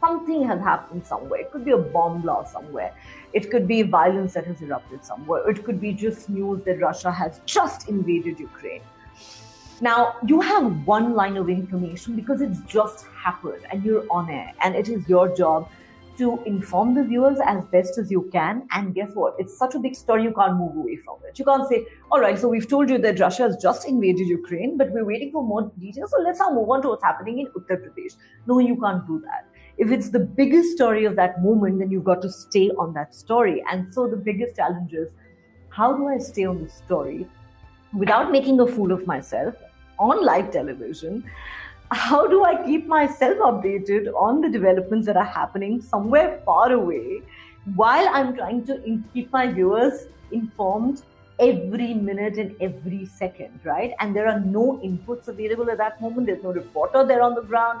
[0.00, 1.40] something has happened somewhere.
[1.40, 2.94] It could be a bomb blast somewhere.
[3.32, 5.48] It could be violence that has erupted somewhere.
[5.48, 8.82] It could be just news that Russia has just invaded Ukraine.
[9.80, 14.52] Now, you have one line of information because it's just happened and you're on air,
[14.62, 15.68] and it is your job
[16.18, 18.68] to inform the viewers as best as you can.
[18.72, 19.36] And guess what?
[19.38, 21.38] It's such a big story, you can't move away from it.
[21.38, 24.76] You can't say, all right, so we've told you that Russia has just invaded Ukraine,
[24.76, 26.10] but we're waiting for more details.
[26.10, 28.16] So let's now move on to what's happening in Uttar Pradesh.
[28.46, 29.49] No, you can't do that
[29.80, 33.14] if it's the biggest story of that moment, then you've got to stay on that
[33.14, 33.64] story.
[33.72, 35.10] And so the biggest challenge is
[35.70, 37.26] how do I stay on the story
[37.96, 39.54] without making a fool of myself
[39.98, 41.24] on live television?
[41.92, 47.22] How do I keep myself updated on the developments that are happening somewhere far away
[47.74, 51.02] while I'm trying to keep my viewers informed
[51.40, 53.94] every minute and every second, right?
[53.98, 56.26] And there are no inputs available at that moment.
[56.26, 57.80] There's no reporter there on the ground.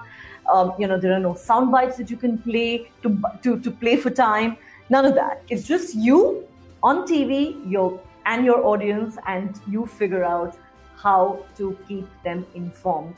[0.52, 3.70] Um, you know, there are no sound bites that you can play to, to, to
[3.70, 4.56] play for time.
[4.88, 5.42] None of that.
[5.48, 6.46] It's just you
[6.82, 10.56] on TV, your and your audience, and you figure out
[10.96, 13.16] how to keep them informed,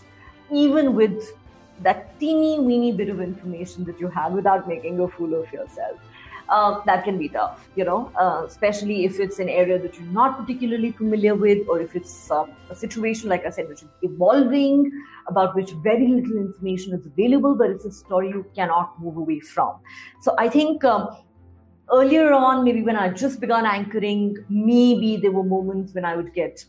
[0.53, 1.33] even with
[1.81, 5.99] that teeny weeny bit of information that you have without making a fool of yourself
[6.57, 10.15] uh, that can be tough, you know, uh, especially if it's an area that you're
[10.19, 13.89] not particularly familiar with, or if it's uh, a situation, like I said, which is
[14.03, 14.91] evolving,
[15.29, 19.41] about which very little information is available, but it's a story you cannot move away
[19.41, 19.79] from.
[20.21, 20.85] So I think.
[20.85, 21.09] Um,
[21.93, 26.33] earlier on, maybe when I just began anchoring, maybe there were moments when I would
[26.33, 26.65] get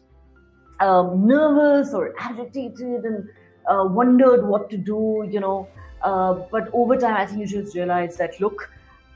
[0.79, 3.29] um, nervous or agitated and
[3.69, 5.67] uh, wondered what to do, you know.
[6.01, 8.69] Uh, but over time, I think you just realize that look,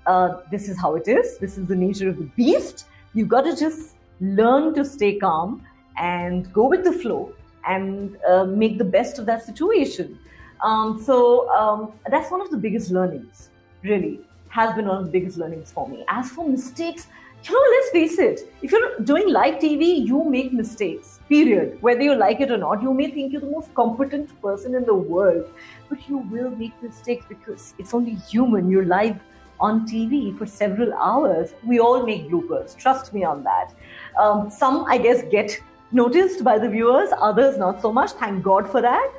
[0.07, 1.37] uh, this is how it is.
[1.37, 2.85] This is the nature of the beast.
[3.13, 5.63] You've got to just learn to stay calm
[5.97, 7.33] and go with the flow
[7.67, 10.17] and uh, make the best of that situation.
[10.63, 13.49] Um, so um, that's one of the biggest learnings,
[13.83, 16.03] really, has been one of the biggest learnings for me.
[16.07, 17.07] As for mistakes,
[17.43, 21.77] you know, let's face it, if you're doing live TV, you make mistakes, period.
[21.81, 24.85] Whether you like it or not, you may think you're the most competent person in
[24.85, 25.49] the world,
[25.89, 28.69] but you will make mistakes because it's only human.
[28.69, 29.21] You're live
[29.59, 31.53] on TV for several hours.
[31.63, 32.77] We all make bloopers.
[32.77, 33.73] Trust me on that.
[34.19, 35.59] Um, some, I guess, get
[35.91, 38.11] noticed by the viewers, others not so much.
[38.11, 39.11] Thank God for that.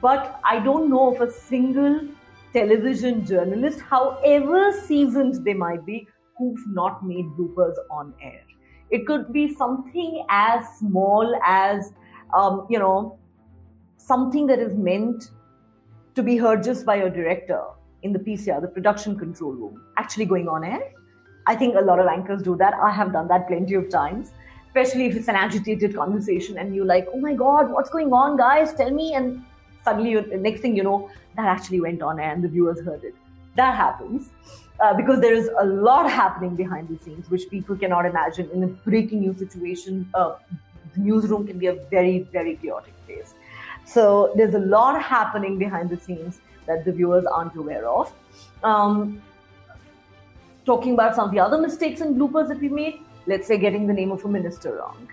[0.00, 2.00] But I don't know of a single
[2.52, 8.42] television journalist, however seasoned they might be, who've not made bloopers on air.
[8.90, 11.92] It could be something as small as,
[12.36, 13.18] um, you know,
[13.96, 15.30] something that is meant
[16.14, 17.62] to be heard just by your director
[18.04, 20.92] in the PCR, the production control room, actually going on air.
[21.46, 22.74] I think a lot of anchors do that.
[22.74, 24.32] I have done that plenty of times,
[24.68, 28.36] especially if it's an agitated conversation and you're like, oh my God, what's going on,
[28.36, 28.74] guys?
[28.74, 29.14] Tell me.
[29.14, 29.42] And
[29.84, 33.04] suddenly, the next thing you know, that actually went on air and the viewers heard
[33.04, 33.14] it.
[33.56, 34.30] That happens.
[34.80, 38.50] Uh, because there is a lot happening behind the scenes, which people cannot imagine.
[38.50, 40.34] In a breaking news situation, uh,
[40.94, 43.34] the newsroom can be a very, very chaotic place.
[43.84, 48.12] So there's a lot happening behind the scenes that the viewers aren't aware of.
[48.62, 49.22] Um,
[50.64, 53.86] talking about some of the other mistakes and bloopers that we made, let's say getting
[53.86, 55.08] the name of a minister wrong.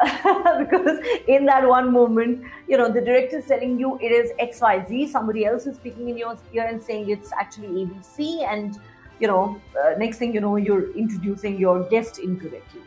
[0.58, 5.08] because in that one moment, you know, the director is telling you it is XYZ,
[5.08, 8.78] somebody else is speaking in your ear and saying it's actually ABC, and
[9.20, 12.82] you know, uh, next thing you know, you're introducing your guest incorrectly.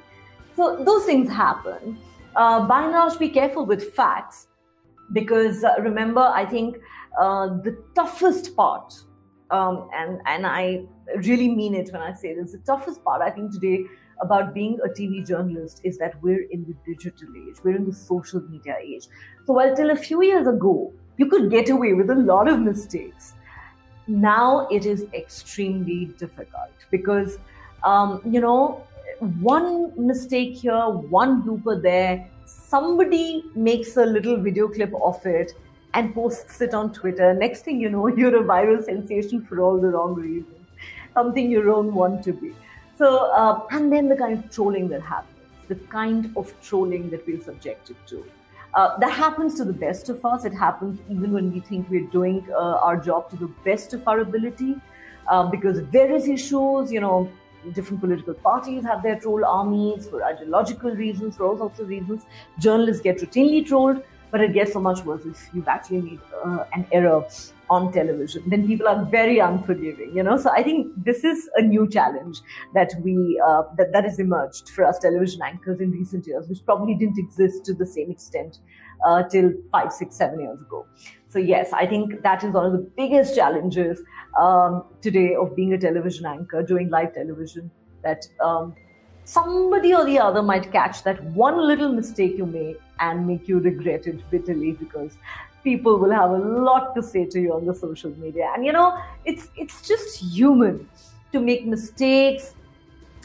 [0.56, 1.98] So those things happen.
[2.36, 4.48] Uh, by and large, be careful with facts
[5.13, 6.78] because uh, remember, I think
[7.17, 8.93] uh, the toughest part,
[9.51, 13.30] um, and and I really mean it when I say this, the toughest part I
[13.30, 13.86] think today
[14.21, 17.93] about being a TV journalist is that we're in the digital age, we're in the
[17.93, 19.08] social media age.
[19.45, 22.60] So while till a few years ago you could get away with a lot of
[22.60, 23.34] mistakes,
[24.08, 27.39] now it is extremely difficult because
[27.84, 28.84] um, you know
[29.41, 35.53] one mistake here, one blooper there somebody makes a little video clip of it
[35.97, 37.33] and posts it on Twitter.
[37.33, 40.65] Next thing you know, you're a viral sensation for all the wrong reasons,
[41.13, 42.53] something you don't want to be.
[42.97, 47.25] So, uh, and then the kind of trolling that happens, the kind of trolling that
[47.27, 48.25] we're subjected to.
[48.73, 50.45] Uh, that happens to the best of us.
[50.45, 54.07] It happens even when we think we're doing uh, our job to the best of
[54.07, 54.75] our ability.
[55.29, 57.29] Uh, because various issues, you know,
[57.73, 62.25] different political parties have their troll armies for ideological reasons, for all sorts of reasons.
[62.60, 66.63] Journalists get routinely trolled, but it gets so much worse if you've actually made uh,
[66.74, 67.26] an error
[67.70, 68.44] on television.
[68.48, 70.38] Then people are very unforgiving, you know.
[70.38, 72.40] So I think this is a new challenge
[72.74, 76.63] that we uh, that that has emerged for us television anchors in recent years, which
[76.66, 78.60] probably didn't exist to the same extent
[79.06, 80.86] uh, till five, six, seven years ago.
[81.30, 84.02] So yes, I think that is one of the biggest challenges
[84.40, 87.70] um, today of being a television anchor, doing live television.
[88.04, 88.76] That um,
[89.28, 93.60] somebody or the other might catch that one little mistake you made and make you
[93.60, 95.18] regret it bitterly because
[95.66, 96.38] people will have a
[96.68, 98.52] lot to say to you on the social media.
[98.56, 100.88] And you know, it's it's just human
[101.34, 102.54] to make mistakes.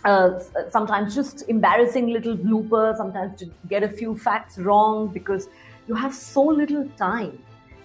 [0.05, 5.49] Uh, sometimes just embarrassing little bloopers, sometimes to get a few facts wrong because
[5.87, 7.39] you have so little time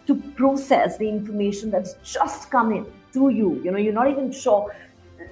[0.07, 3.61] to process the information that's just come in to you.
[3.63, 4.75] You know, you're not even sure.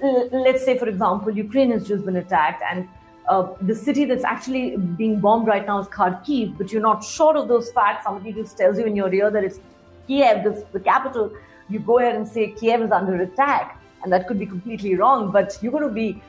[0.02, 2.88] Let's say, for example, Ukraine has just been attacked, and
[3.28, 7.36] uh, the city that's actually being bombed right now is Kharkiv, but you're not sure
[7.36, 8.04] of those facts.
[8.04, 9.60] Somebody just tells you in your ear that it's
[10.06, 11.32] Kiev, this, the capital.
[11.68, 15.32] You go ahead and say Kiev is under attack, and that could be completely wrong.
[15.32, 16.22] But you're going to be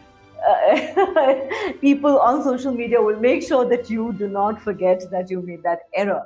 [0.48, 5.42] uh, people on social media will make sure that you do not forget that you
[5.42, 6.26] made that error.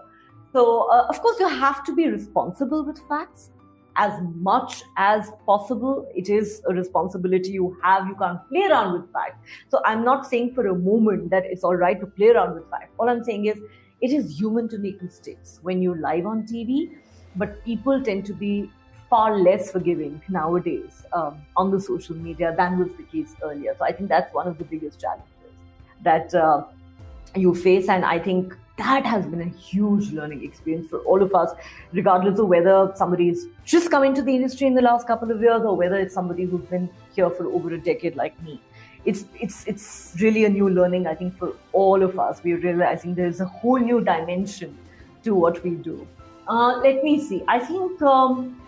[0.53, 3.51] So, uh, of course, you have to be responsible with facts
[3.95, 6.09] as much as possible.
[6.15, 8.07] It is a responsibility you have.
[8.07, 9.37] You can't play around with facts.
[9.69, 12.69] So, I'm not saying for a moment that it's all right to play around with
[12.69, 12.93] facts.
[12.97, 13.57] All I'm saying is
[14.01, 16.97] it is human to make mistakes when you're live on TV,
[17.35, 18.71] but people tend to be
[19.09, 23.75] far less forgiving nowadays um, on the social media than was the case earlier.
[23.77, 25.27] So, I think that's one of the biggest challenges
[26.03, 26.63] that uh,
[27.35, 27.89] you face.
[27.89, 31.51] And I think that has been a huge learning experience for all of us,
[31.93, 35.61] regardless of whether somebody's just come into the industry in the last couple of years
[35.63, 38.61] or whether it's somebody who's been here for over a decade like me.
[39.03, 42.41] It's it's it's really a new learning, I think, for all of us.
[42.43, 44.77] We're realizing there's a whole new dimension
[45.23, 46.07] to what we do.
[46.47, 47.43] Uh, let me see.
[47.47, 48.61] I think um,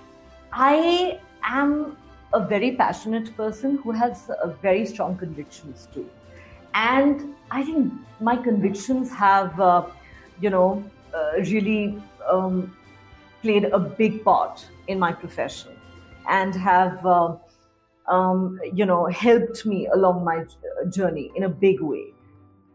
[0.51, 1.97] I am
[2.33, 4.29] a very passionate person who has
[4.61, 6.09] very strong convictions too.
[6.73, 9.85] And I think my convictions have, uh,
[10.39, 12.75] you know, uh, really um,
[13.41, 15.71] played a big part in my profession
[16.29, 17.35] and have, uh,
[18.07, 20.45] um, you know, helped me along my
[20.89, 22.05] journey in a big way.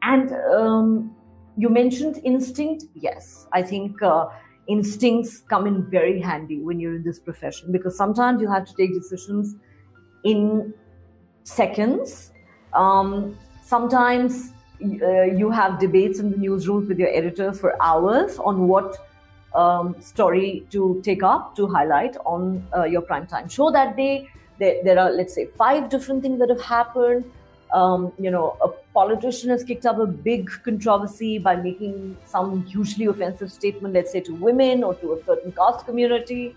[0.03, 1.15] And um,
[1.57, 2.85] you mentioned instinct.
[2.95, 4.29] Yes, I think uh,
[4.69, 8.75] instincts come in very handy when you're in this profession because sometimes you have to
[8.75, 9.57] take decisions
[10.25, 10.73] in
[11.45, 12.33] seconds.
[12.73, 13.37] Um,
[13.69, 18.97] Sometimes uh, you have debates in the newsrooms with your editors for hours on what
[19.55, 24.31] um, story to take up to highlight on uh, your primetime show that day.
[24.59, 27.25] There, there, are, let's say, five different things that have happened.
[27.73, 33.07] Um, you know, a politician has kicked up a big controversy by making some hugely
[33.07, 36.57] offensive statement, let's say, to women or to a certain caste community.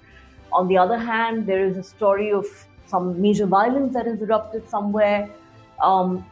[0.51, 2.45] On the other hand, there is a story of
[2.87, 5.29] some major violence that has erupted somewhere.
[5.81, 6.25] Um,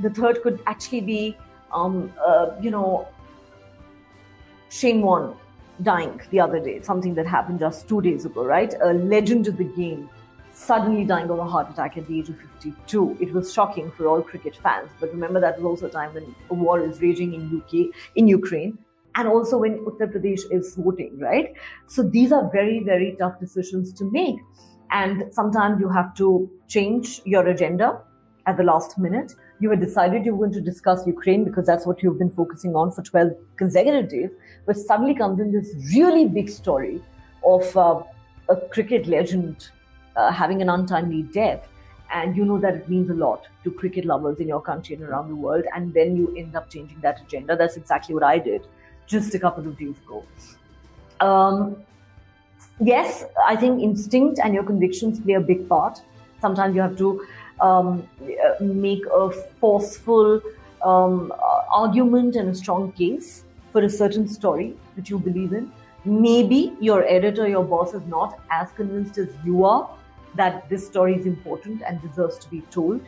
[0.00, 1.36] the third could actually be,
[1.72, 3.08] um, uh, you know,
[4.68, 5.34] Shane Warne
[5.82, 8.74] dying the other day, something that happened just two days ago, right?
[8.82, 10.08] A legend of the game
[10.54, 13.16] suddenly dying of a heart attack at the age of 52.
[13.20, 14.90] It was shocking for all cricket fans.
[15.00, 18.28] But remember, that was also a time when a war is raging in UK, in
[18.28, 18.78] Ukraine,
[19.14, 21.54] and also when Uttar Pradesh is voting, right?
[21.86, 24.36] So these are very, very tough decisions to make.
[24.90, 28.00] And sometimes you have to change your agenda
[28.46, 31.86] at the last minute you had decided you were going to discuss Ukraine because that's
[31.86, 34.30] what you've been focusing on for 12 consecutive days,
[34.66, 37.00] but suddenly comes in this really big story
[37.46, 38.02] of uh,
[38.48, 39.68] a cricket legend
[40.16, 41.68] uh, having an untimely death.
[42.12, 45.04] And you know that it means a lot to cricket lovers in your country and
[45.04, 45.64] around the world.
[45.74, 47.56] And then you end up changing that agenda.
[47.56, 48.66] That's exactly what I did
[49.06, 50.24] just a couple of days ago.
[51.20, 51.76] Um,
[52.80, 56.02] yes, I think instinct and your convictions play a big part.
[56.40, 57.24] Sometimes you have to
[57.60, 58.08] um,
[58.60, 60.40] make a forceful
[60.82, 61.32] um,
[61.72, 65.72] argument and a strong case for a certain story that you believe in.
[66.04, 69.88] Maybe your editor, your boss is not as convinced as you are
[70.34, 73.00] that this story is important and deserves to be told.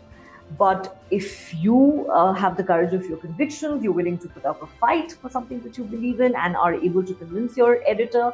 [0.59, 4.63] But if you uh, have the courage of your convictions, you're willing to put up
[4.63, 8.33] a fight for something that you believe in, and are able to convince your editor,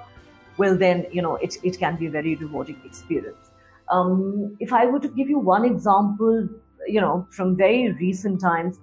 [0.59, 3.50] well, then you know it, it can be a very rewarding experience.
[3.91, 6.49] Um, if I were to give you one example,
[6.86, 8.78] you know, from very recent times,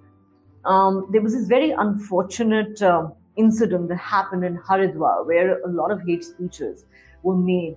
[0.64, 5.90] um, there was this very unfortunate uh, incident that happened in Haridwar where a lot
[5.90, 6.84] of hate speeches
[7.22, 7.76] were made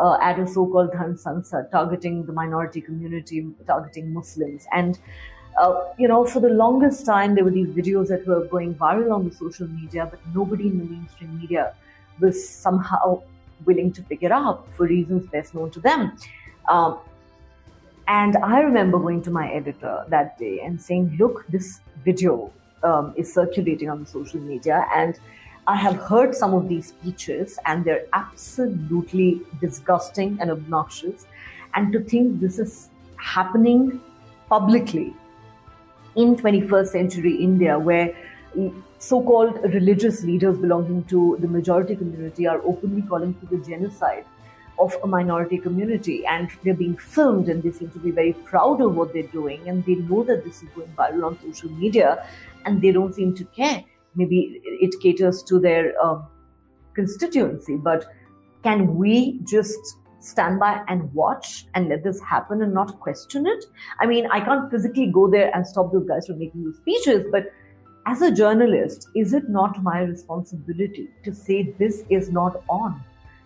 [0.00, 4.66] uh, at a so-called Dharm Sansad, targeting the minority community, targeting Muslims.
[4.72, 4.98] And,
[5.60, 9.14] uh, you know, for the longest time, there were these videos that were going viral
[9.14, 11.74] on the social media, but nobody in the mainstream media
[12.20, 13.22] was somehow
[13.64, 16.16] willing to pick it up for reasons best known to them.
[16.68, 16.98] Um,
[18.08, 22.52] and I remember going to my editor that day and saying, look, this video
[22.82, 25.18] um, is circulating on social media and
[25.66, 31.26] I have heard some of these speeches and they're absolutely disgusting and obnoxious.
[31.74, 34.00] And to think this is happening
[34.48, 35.14] publicly
[36.16, 38.14] in 21st century India, where
[38.98, 44.24] so called religious leaders belonging to the majority community are openly calling for the genocide
[44.78, 48.80] of a minority community and they're being filmed and they seem to be very proud
[48.80, 52.26] of what they're doing and they know that this is going viral on social media
[52.64, 53.84] and they don't seem to care.
[54.14, 56.22] Maybe it caters to their uh,
[56.94, 58.06] constituency but
[58.62, 63.64] can we just stand by and watch and let this happen and not question it?
[64.00, 67.26] I mean i can't physically go there and stop those guys from making those speeches
[67.30, 67.52] but
[68.06, 73.02] as a journalist is it not my responsibility to say this is not on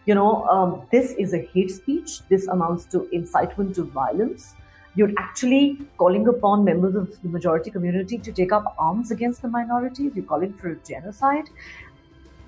[0.07, 4.55] you know um, this is a hate speech this amounts to incitement to violence
[4.97, 9.49] you're actually calling upon members of the majority community to take up arms against the
[9.49, 10.17] minorities.
[10.17, 11.51] You're calling for a genocide.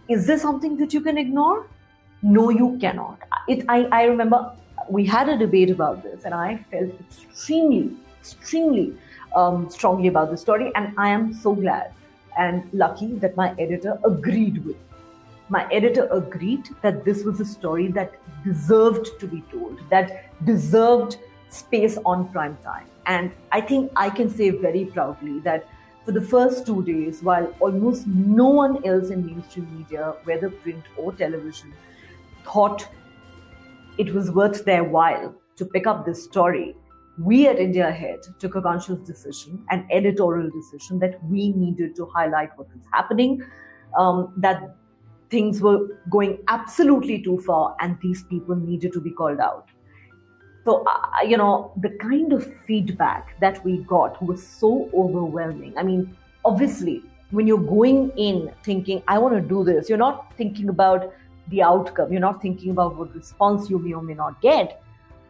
[0.08, 1.66] Is this something that you can ignore?
[2.22, 3.20] No, you cannot.
[3.48, 4.50] It, I, I remember
[4.88, 8.96] we had a debate about this, and I felt extremely, extremely
[9.36, 10.72] um, strongly about the story.
[10.74, 11.92] And I am so glad
[12.38, 14.76] and lucky that my editor agreed with.
[15.48, 21.16] My editor agreed that this was a story that deserved to be told, that deserved
[21.48, 22.86] space on prime time.
[23.06, 25.66] And I think I can say very proudly that
[26.04, 30.84] for the first two days, while almost no one else in mainstream media, whether print
[30.96, 31.72] or television,
[32.44, 32.86] thought
[33.98, 36.76] it was worth their while to pick up this story,
[37.18, 42.06] we at India Ahead took a conscious decision, an editorial decision that we needed to
[42.06, 43.42] highlight what was happening,
[43.98, 44.76] um, that
[45.30, 49.68] things were going absolutely too far, and these people needed to be called out.
[50.64, 55.76] So, uh, you know, the kind of feedback that we got was so overwhelming.
[55.78, 60.34] I mean, obviously, when you're going in thinking, I want to do this, you're not
[60.36, 61.12] thinking about
[61.48, 62.12] the outcome.
[62.12, 64.82] You're not thinking about what response you may or may not get.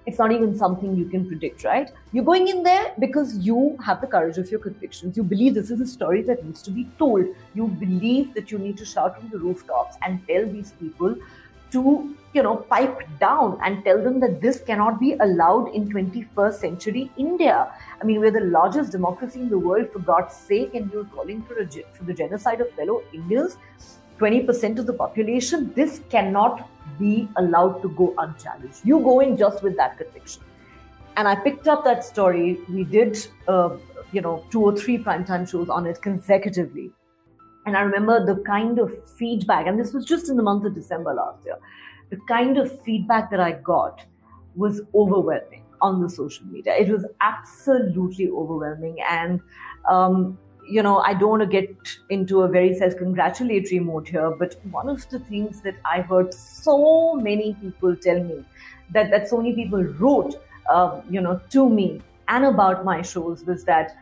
[0.08, 1.90] It's not even something you can predict, right?
[2.12, 5.18] You're going in there because you have the courage of your convictions.
[5.18, 7.26] You believe this is a story that needs to be told.
[7.54, 11.14] You believe that you need to shout from the rooftops and tell these people
[11.72, 16.54] to you know pipe down and tell them that this cannot be allowed in 21st
[16.64, 17.56] century india
[18.00, 21.42] i mean we're the largest democracy in the world for god's sake and you're calling
[21.42, 23.58] for, a, for the genocide of fellow indians
[24.18, 29.62] 20% of the population this cannot be allowed to go unchallenged you go in just
[29.62, 30.42] with that conviction
[31.16, 33.70] and i picked up that story we did uh,
[34.12, 36.90] you know two or three primetime shows on it consecutively
[37.68, 40.74] and I remember the kind of feedback, and this was just in the month of
[40.74, 41.58] December last year,
[42.08, 44.06] the kind of feedback that I got
[44.56, 46.74] was overwhelming on the social media.
[46.74, 48.96] It was absolutely overwhelming.
[49.06, 49.42] And,
[49.86, 50.38] um,
[50.68, 51.76] you know, I don't want to get
[52.10, 56.34] into a very self congratulatory mode here, but one of the things that I heard
[56.34, 58.44] so many people tell me
[58.90, 60.34] that, that so many people wrote,
[60.70, 63.96] uh, you know, to me and about my shows was that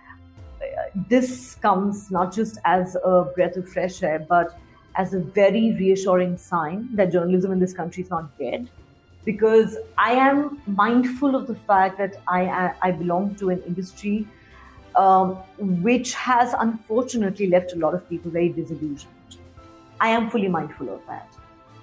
[1.09, 4.59] this comes not just as a breath of fresh air, but
[4.97, 8.69] as a very reassuring sign that journalism in this country is not dead.
[9.25, 14.27] Because I am mindful of the fact that I, I belong to an industry
[14.97, 15.36] um,
[15.82, 19.12] which has unfortunately left a lot of people very disillusioned.
[20.01, 21.32] I am fully mindful of that.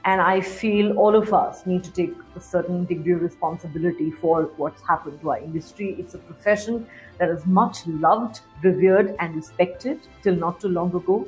[0.06, 4.52] And I feel all of us need to take a certain degree of responsibility for
[4.58, 5.96] what's happened to our industry.
[5.98, 6.86] It's a profession
[7.20, 11.26] that is much loved, revered, and respected till not too long ago.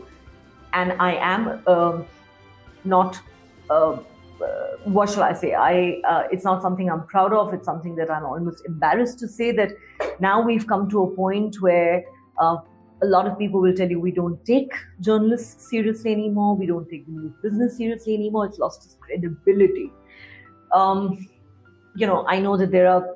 [0.74, 2.06] And I am um,
[2.84, 3.18] not,
[3.70, 3.98] uh,
[4.84, 5.54] what shall I say?
[5.54, 7.54] I uh, it's not something I'm proud of.
[7.54, 9.72] It's something that I'm almost embarrassed to say that
[10.20, 12.04] now we've come to a point where
[12.38, 12.58] uh,
[13.02, 14.72] a lot of people will tell you we don't take
[15.02, 16.56] journalists seriously anymore.
[16.56, 18.46] We don't take the news business seriously anymore.
[18.46, 19.92] It's lost its credibility.
[20.74, 21.28] Um,
[21.96, 23.16] you know, I know that there are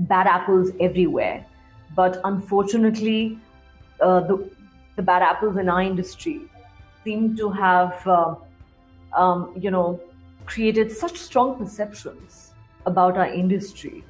[0.00, 1.46] bad apples everywhere,
[1.94, 3.38] but unfortunately,
[4.00, 4.50] uh, the
[4.96, 6.42] the bad apples in our industry
[7.04, 8.34] seem to have, uh,
[9.16, 10.00] um, you know,
[10.50, 12.52] created such strong perceptions
[12.86, 14.04] about our industry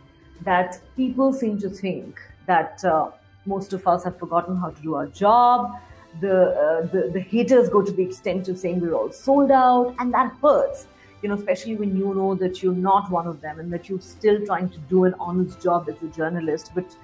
[0.45, 3.11] that people seem to think that uh,
[3.45, 5.77] most of us have forgotten how to do our job.
[6.21, 9.95] The, uh, the the haters go to the extent of saying we're all sold out,
[9.99, 10.87] and that hurts.
[11.23, 14.01] You know, especially when you know that you're not one of them and that you're
[14.01, 16.97] still trying to do an honest job as a journalist, but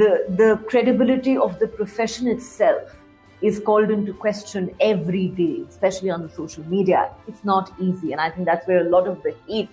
[0.00, 3.01] the the credibility of the profession itself
[3.42, 7.10] is called into question every day, especially on the social media.
[7.26, 9.70] It's not easy, and I think that's where a lot of the hate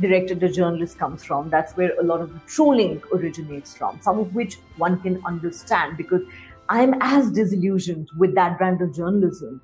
[0.00, 1.50] directed at journalists comes from.
[1.50, 4.00] That's where a lot of the trolling originates from.
[4.00, 6.22] Some of which one can understand because
[6.70, 9.60] I'm as disillusioned with that brand of journalism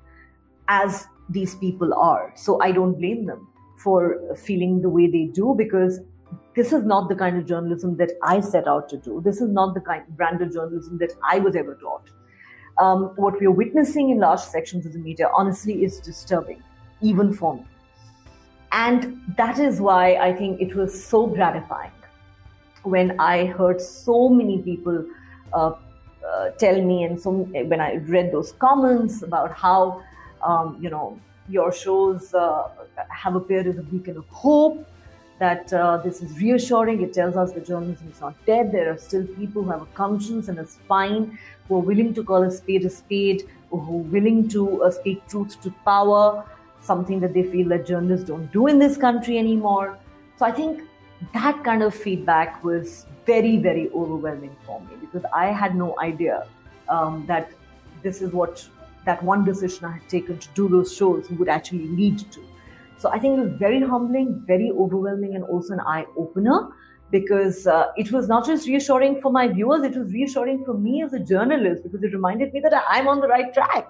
[0.67, 2.33] as these people are.
[2.35, 3.47] So I don't blame them
[3.77, 5.99] for feeling the way they do because
[6.55, 9.21] this is not the kind of journalism that I set out to do.
[9.23, 12.09] This is not the kind of brand of journalism that I was ever taught.
[12.79, 16.61] Um, what we are witnessing in large sections of the media, honestly, is disturbing,
[17.01, 17.65] even for me.
[18.71, 21.91] And that is why I think it was so gratifying
[22.83, 25.05] when I heard so many people
[25.53, 25.73] uh,
[26.27, 30.03] uh, tell me, and so when I read those comments about how,
[30.43, 31.19] um, you know,
[31.49, 32.69] your shows uh,
[33.09, 34.85] have appeared as a beacon of hope
[35.39, 37.01] that uh, this is reassuring.
[37.01, 38.71] It tells us that journalism is not dead.
[38.71, 42.23] There are still people who have a conscience and a spine, who are willing to
[42.23, 46.45] call a spade a spade, who are willing to uh, speak truth to power,
[46.81, 49.97] something that they feel that journalists don't do in this country anymore.
[50.37, 50.83] So I think
[51.33, 56.47] that kind of feedback was very, very overwhelming for me because I had no idea
[56.89, 57.51] um, that
[58.03, 58.67] this is what
[59.05, 62.43] that one decision I had taken to do those shows would actually lead to.
[62.97, 66.69] So I think it was very humbling, very overwhelming, and also an eye opener
[67.09, 71.03] because uh, it was not just reassuring for my viewers, it was reassuring for me
[71.03, 73.89] as a journalist because it reminded me that I'm on the right track.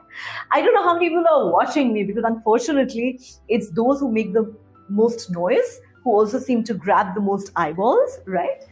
[0.51, 4.33] I don't know how many people are watching me because unfortunately, it's those who make
[4.33, 4.53] the
[4.89, 8.63] most noise who also seem to grab the most eyeballs, right?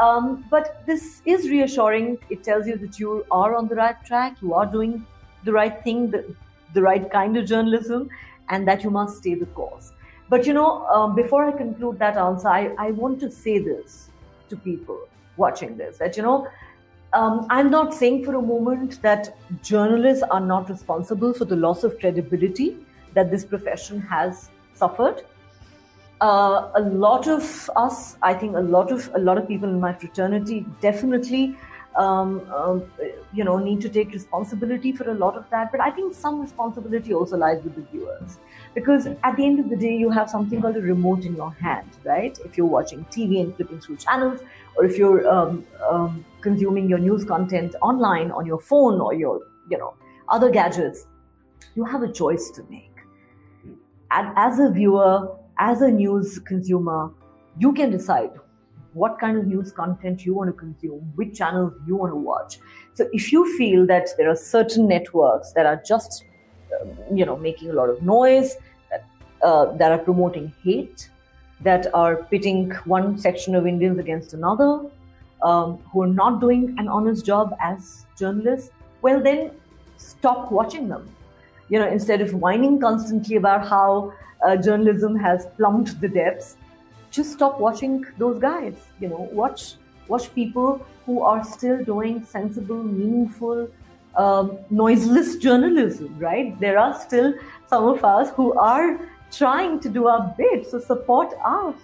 [0.00, 2.18] Um, but this is reassuring.
[2.30, 5.06] It tells you that you are on the right track, you are doing
[5.44, 6.34] the right thing, the,
[6.74, 8.08] the right kind of journalism,
[8.48, 9.92] and that you must stay the course.
[10.28, 14.10] But you know, um, before I conclude that answer, I, I want to say this
[14.48, 16.48] to people watching this that you know,
[17.12, 21.84] um, I'm not saying for a moment that journalists are not responsible for the loss
[21.84, 22.76] of credibility
[23.14, 25.24] that this profession has suffered.
[26.20, 29.80] Uh, a lot of us, I think, a lot of a lot of people in
[29.80, 31.56] my fraternity definitely
[31.96, 32.84] um, um,
[33.32, 35.70] you know, need to take responsibility for a lot of that.
[35.70, 38.38] But I think some responsibility also lies with the viewers.
[38.74, 41.52] Because at the end of the day, you have something called a remote in your
[41.52, 42.36] hand, right?
[42.44, 44.40] If you're watching TV and flipping through channels,
[44.76, 49.40] or if you're um, um, consuming your news content online on your phone or your,
[49.70, 49.94] you know,
[50.28, 51.06] other gadgets,
[51.76, 52.90] you have a choice to make.
[54.10, 57.12] And as a viewer, as a news consumer,
[57.58, 58.30] you can decide
[58.92, 62.58] what kind of news content you want to consume, which channels you want to watch.
[62.94, 66.24] So if you feel that there are certain networks that are just,
[67.12, 68.56] you know, making a lot of noise,
[68.90, 69.04] that,
[69.42, 71.10] uh, that are promoting hate,
[71.60, 74.80] that are pitting one section of Indians against another,
[75.42, 78.70] um, who are not doing an honest job as journalists,
[79.02, 79.50] well, then
[79.96, 81.08] stop watching them.
[81.68, 84.12] You know, instead of whining constantly about how
[84.44, 86.56] uh, journalism has plumbed the depths,
[87.10, 88.74] just stop watching those guys.
[89.00, 89.76] You know, watch
[90.08, 93.68] watch people who are still doing sensible, meaningful,
[94.16, 96.16] um, noiseless journalism.
[96.18, 96.58] Right?
[96.60, 97.34] There are still
[97.66, 99.00] some of us who are
[99.30, 100.70] trying to do our bit.
[100.70, 101.74] So support us.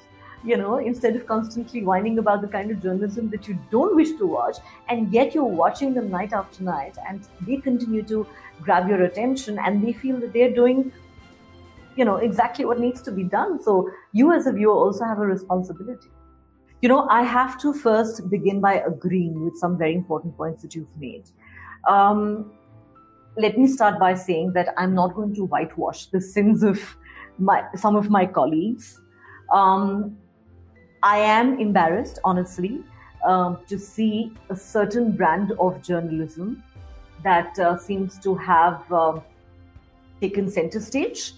[0.43, 4.13] You know, instead of constantly whining about the kind of journalism that you don't wish
[4.17, 4.57] to watch,
[4.89, 8.27] and yet you're watching them night after night, and they continue to
[8.63, 10.91] grab your attention, and they feel that they're doing
[11.97, 15.19] you know exactly what needs to be done so you as a viewer also have
[15.19, 16.09] a responsibility
[16.83, 20.75] you know i have to first begin by agreeing with some very important points that
[20.75, 21.31] you've made
[21.89, 22.53] um,
[23.37, 26.79] let me start by saying that i'm not going to whitewash the sins of
[27.41, 29.01] my some of my colleagues.
[29.53, 30.17] Um,
[31.03, 32.85] i am embarrassed honestly
[33.27, 36.63] um, to see a certain brand of journalism
[37.25, 39.21] that uh, seems to have uh,
[40.21, 41.33] taken center stage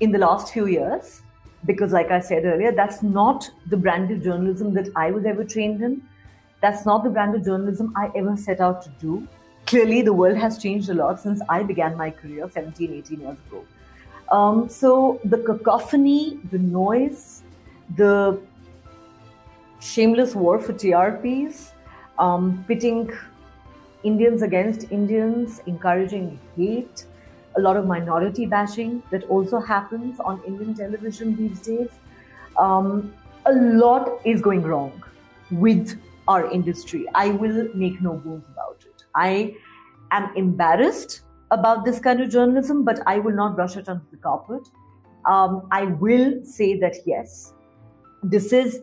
[0.00, 1.22] in the last few years.
[1.66, 5.44] Because like i said earlier that's not the brand of journalism that i was ever
[5.44, 6.00] trained in.
[6.62, 9.28] That's not the brand of journalism i ever set out to do
[9.70, 13.38] clearly the world has changed a lot since i began my career 17 18 years
[13.48, 13.64] ago
[14.36, 17.42] um, so the cacophony the noise
[17.96, 18.40] the
[19.80, 21.72] shameless war for trps
[22.18, 23.10] um, pitting
[24.02, 27.04] Indians against Indians, encouraging hate,
[27.56, 31.90] a lot of minority bashing that also happens on Indian television these days.
[32.58, 33.12] Um,
[33.46, 35.02] a lot is going wrong
[35.50, 37.06] with our industry.
[37.14, 38.79] I will make no bones about it.
[39.14, 39.54] I
[40.10, 44.16] am embarrassed about this kind of journalism, but I will not brush it under the
[44.16, 44.68] carpet.
[45.26, 47.52] Um, I will say that yes,
[48.22, 48.80] this is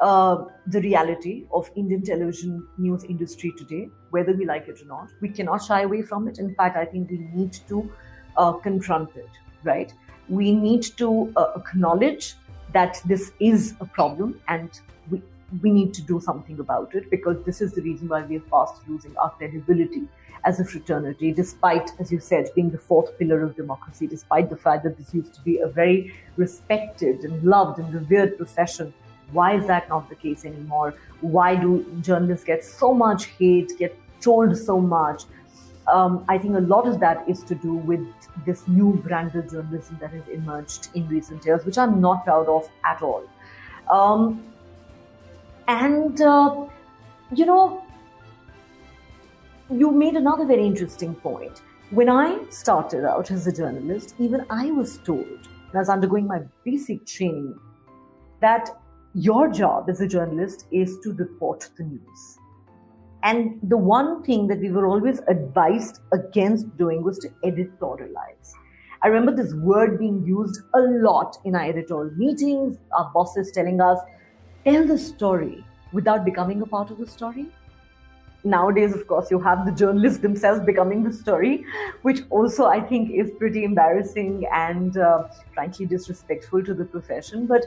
[0.00, 5.08] uh, the reality of Indian television news industry today, whether we like it or not.
[5.20, 6.38] We cannot shy away from it.
[6.38, 7.90] In fact, I think we need to
[8.36, 9.30] uh, confront it,
[9.62, 9.92] right?
[10.28, 12.34] We need to uh, acknowledge
[12.72, 14.68] that this is a problem and
[15.10, 15.22] we,
[15.62, 18.48] we need to do something about it because this is the reason why we are
[18.50, 20.02] fast losing our credibility
[20.44, 24.56] as a fraternity, despite, as you said, being the fourth pillar of democracy, despite the
[24.56, 28.92] fact that this used to be a very respected and loved and revered profession.
[29.32, 30.94] Why is that not the case anymore?
[31.20, 35.22] Why do journalists get so much hate, get trolled so much?
[35.86, 38.06] Um, I think a lot of that is to do with
[38.46, 42.48] this new brand of journalism that has emerged in recent years, which I'm not proud
[42.48, 43.24] of at all.
[43.90, 44.42] Um,
[45.68, 46.66] and, uh,
[47.34, 47.82] you know,
[49.70, 51.62] you made another very interesting point.
[51.90, 56.26] When I started out as a journalist, even I was told, when I was undergoing
[56.26, 57.58] my basic training,
[58.40, 58.70] that
[59.14, 62.38] your job as a journalist is to report the news.
[63.22, 68.52] And the one thing that we were always advised against doing was to editorialize.
[69.02, 73.80] I remember this word being used a lot in our editorial meetings, our bosses telling
[73.80, 73.98] us,
[74.64, 77.46] tell the story without becoming a part of the story
[78.44, 81.64] nowadays, of course, you have the journalists themselves becoming the story,
[82.02, 87.46] which also I think is pretty embarrassing and uh, frankly disrespectful to the profession.
[87.46, 87.64] But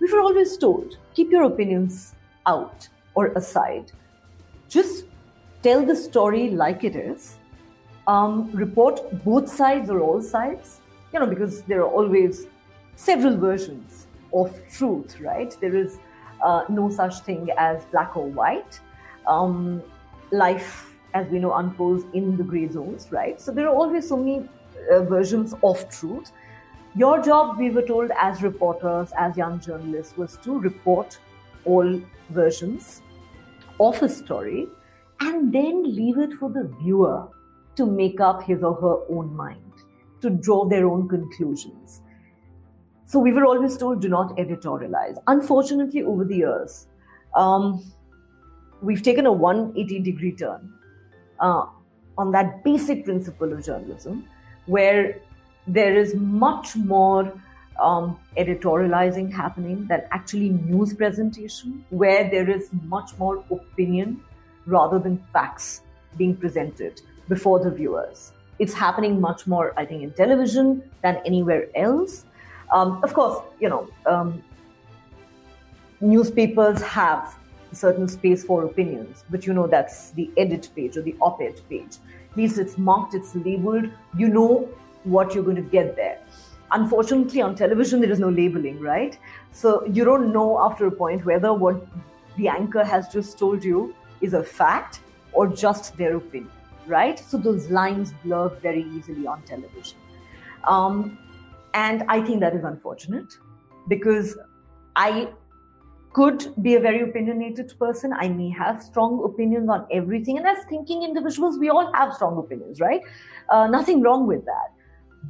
[0.00, 2.14] we were always told keep your opinions
[2.46, 3.92] out or aside.
[4.68, 5.04] Just
[5.62, 7.36] tell the story like it is.
[8.06, 10.80] Um, report both sides or all sides,
[11.12, 12.46] you know, because there are always
[12.96, 15.56] several versions of truth, right?
[15.60, 15.98] There is
[16.42, 18.80] uh, no such thing as black or white.
[19.26, 19.82] Um,
[20.30, 23.40] life, as we know, unfolds in the gray zones, right?
[23.40, 24.48] So there are always so many
[24.90, 26.32] uh, versions of truth.
[26.94, 31.18] Your job, we were told as reporters, as young journalists, was to report
[31.64, 33.02] all versions
[33.78, 34.66] of a story
[35.20, 37.28] and then leave it for the viewer
[37.76, 39.72] to make up his or her own mind,
[40.20, 42.02] to draw their own conclusions.
[43.10, 45.16] So we were always told do not editorialize.
[45.26, 46.86] Unfortunately, over the years,
[47.34, 47.82] um,
[48.82, 50.72] we've taken a 180 degree turn
[51.40, 51.66] uh,
[52.16, 54.28] on that basic principle of journalism,
[54.66, 55.20] where
[55.66, 57.32] there is much more
[57.80, 64.22] um, editorializing happening than actually news presentation, where there is much more opinion
[64.66, 65.80] rather than facts
[66.16, 68.32] being presented before the viewers.
[68.60, 72.26] It's happening much more, I think, in television than anywhere else.
[72.72, 74.42] Um, of course, you know, um,
[76.00, 77.36] newspapers have
[77.72, 81.60] certain space for opinions, but you know that's the edit page or the op ed
[81.68, 81.98] page.
[82.30, 84.68] At least it's marked, it's labeled, you know
[85.04, 86.20] what you're going to get there.
[86.72, 89.18] Unfortunately, on television, there is no labeling, right?
[89.50, 91.84] So you don't know after a point whether what
[92.36, 95.00] the anchor has just told you is a fact
[95.32, 96.52] or just their opinion,
[96.86, 97.18] right?
[97.18, 99.98] So those lines blur very easily on television.
[100.64, 101.18] Um,
[101.74, 103.32] and I think that is unfortunate
[103.88, 104.36] because
[104.96, 105.28] I
[106.12, 108.12] could be a very opinionated person.
[108.12, 110.38] I may have strong opinions on everything.
[110.38, 113.00] And as thinking individuals, we all have strong opinions, right?
[113.48, 114.72] Uh, nothing wrong with that.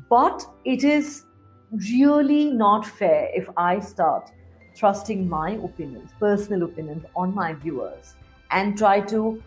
[0.09, 1.25] But it is
[1.93, 4.31] really not fair if I start
[4.75, 8.15] trusting my opinions, personal opinions on my viewers,
[8.51, 9.43] and try to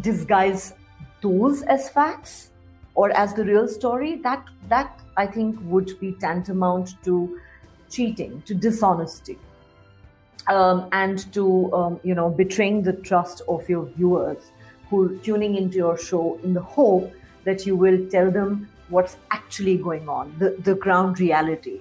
[0.00, 0.74] disguise
[1.20, 2.51] those as facts
[2.94, 4.16] or as the real story.
[4.16, 7.40] That, that I think would be tantamount to
[7.90, 9.38] cheating, to dishonesty
[10.48, 14.50] um, and to um, you know betraying the trust of your viewers
[14.88, 17.12] who are tuning into your show in the hope
[17.44, 21.80] that you will tell them what's actually going on, the, the ground reality.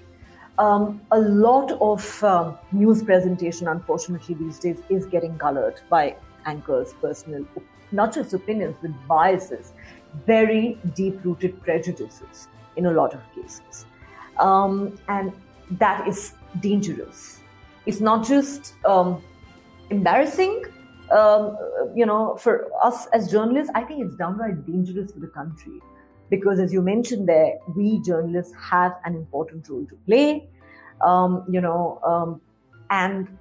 [0.57, 6.93] Um, a lot of um, news presentation, unfortunately, these days is getting colored by anchors'
[7.01, 7.45] personal,
[7.91, 9.73] not just opinions, but biases,
[10.25, 13.85] very deep rooted prejudices in a lot of cases.
[14.39, 15.31] Um, and
[15.79, 17.41] that is dangerous
[17.85, 19.21] it's not just um,
[19.89, 20.63] embarrassing
[21.11, 21.57] um,
[21.95, 25.79] you know for us as journalists i think it's downright dangerous for the country
[26.29, 30.47] because as you mentioned there we journalists have an important role to play
[31.01, 32.41] um, you know um,
[32.89, 33.37] and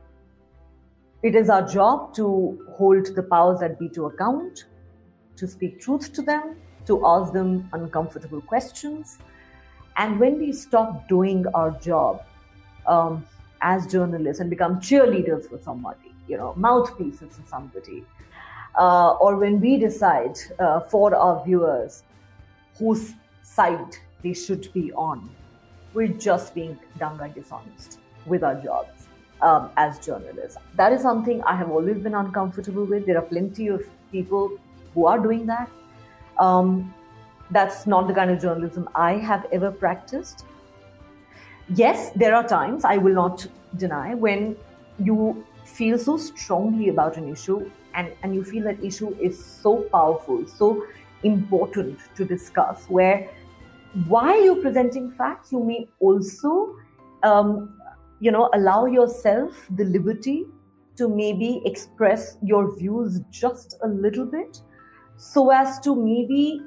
[1.23, 4.65] it is our job to hold the powers that be to account,
[5.41, 9.19] to speak truth to them, to ask them uncomfortable questions.
[9.97, 12.23] And when we stop doing our job
[12.87, 13.27] um,
[13.63, 18.05] as journalists and become cheerleaders for somebody, you know, mouthpieces for somebody,
[18.79, 22.05] uh, or when we decide uh, for our viewers
[22.79, 25.29] whose side they should be on,
[25.95, 29.09] we're just being downright dishonest with our jobs
[29.43, 30.57] um, as journalists.
[30.77, 33.07] That is something I have always been uncomfortable with.
[33.07, 33.83] There are plenty of
[34.13, 34.59] people
[34.95, 35.71] who are doing that.
[36.39, 36.95] Um,
[37.51, 40.45] that's not the kind of journalism I have ever practiced.
[41.75, 44.57] Yes, there are times, I will not deny, when
[44.99, 49.83] you feel so strongly about an issue and, and you feel that issue is so
[49.93, 50.85] powerful, so
[51.23, 53.29] important to discuss, where
[54.07, 56.77] while you're presenting facts, you may also
[57.23, 57.77] um,
[58.21, 60.45] you know allow yourself the liberty
[60.97, 64.61] to maybe express your views just a little bit
[65.21, 66.63] so as to maybe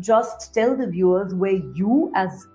[0.00, 2.48] just tell the viewers where you as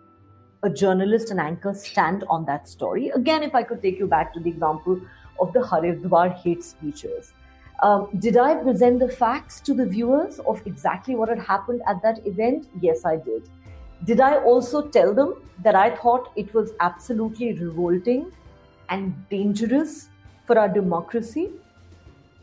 [0.63, 3.07] a journalist and anchor stand on that story.
[3.09, 4.99] Again if i could take you back to the example
[5.39, 7.31] of the haridwar hate speeches.
[7.81, 12.01] Um, did i present the facts to the viewers of exactly what had happened at
[12.01, 12.67] that event?
[12.81, 13.49] Yes i did.
[14.03, 18.31] Did I also tell them that I thought it was absolutely revolting
[18.89, 20.09] and dangerous
[20.45, 21.51] for our democracy?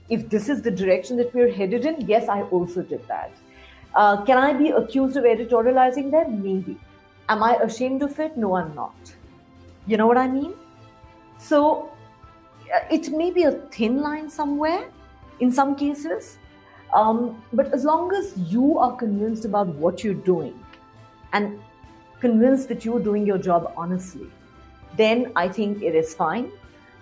[0.08, 3.32] If this is the direction that we're headed in, yes, I also did that.
[3.94, 6.28] Uh, can I be accused of editorializing there?
[6.28, 6.78] Maybe.
[7.28, 8.36] Am I ashamed of it?
[8.36, 8.94] No, I'm not.
[9.86, 10.54] You know what I mean?
[11.38, 11.90] So
[12.74, 14.90] uh, it may be a thin line somewhere
[15.40, 16.38] in some cases,
[16.94, 20.58] um, but as long as you are convinced about what you're doing,
[21.32, 21.60] and
[22.20, 24.26] convinced that you're doing your job honestly,
[24.96, 26.50] then I think it is fine.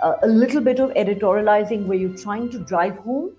[0.02, 3.30] Uh, a little bit of editorializing where you're trying to drive home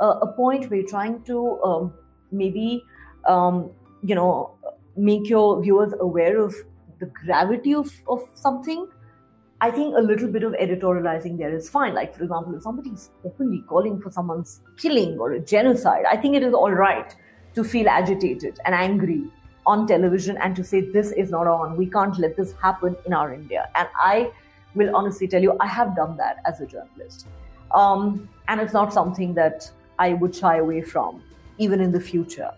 [0.00, 1.92] uh, a point where you're trying to um,
[2.30, 2.84] maybe,
[3.26, 3.70] um,
[4.02, 4.54] you know,
[4.96, 6.54] make your viewers aware of
[7.00, 8.88] the gravity of, of something.
[9.60, 11.94] I think a little bit of editorializing there is fine.
[11.94, 16.36] Like, for example, if somebody's openly calling for someone's killing or a genocide, I think
[16.36, 17.14] it is all right
[17.54, 19.24] to feel agitated and angry
[19.66, 23.12] on television and to say this is not on we can't let this happen in
[23.12, 24.30] our india and i
[24.74, 27.26] will honestly tell you i have done that as a journalist.
[27.74, 31.22] Um, and it's not something that i would shy away from
[31.58, 32.52] even in the future.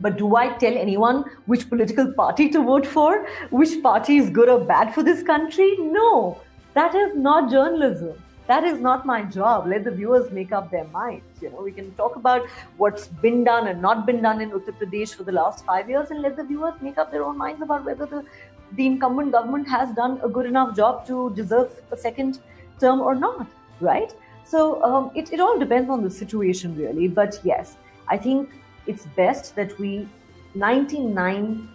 [0.00, 4.48] But do i tell anyone which political party to vote for which party is good
[4.48, 5.76] or bad for this country?
[5.78, 6.40] No.
[6.74, 8.22] That is not journalism.
[8.46, 9.66] That is not my job.
[9.68, 11.40] Let the viewers make up their minds.
[11.40, 14.74] You know, we can talk about what's been done and not been done in Uttar
[14.80, 17.62] Pradesh for the last five years, and let the viewers make up their own minds
[17.62, 18.24] about whether the
[18.72, 22.40] the incumbent government has done a good enough job to deserve a second
[22.78, 23.46] term or not,
[23.80, 24.14] right?
[24.44, 27.08] So um, it, it all depends on the situation, really.
[27.08, 27.76] But yes,
[28.08, 28.50] I think
[28.86, 30.08] it's best that we
[30.56, 31.68] 99%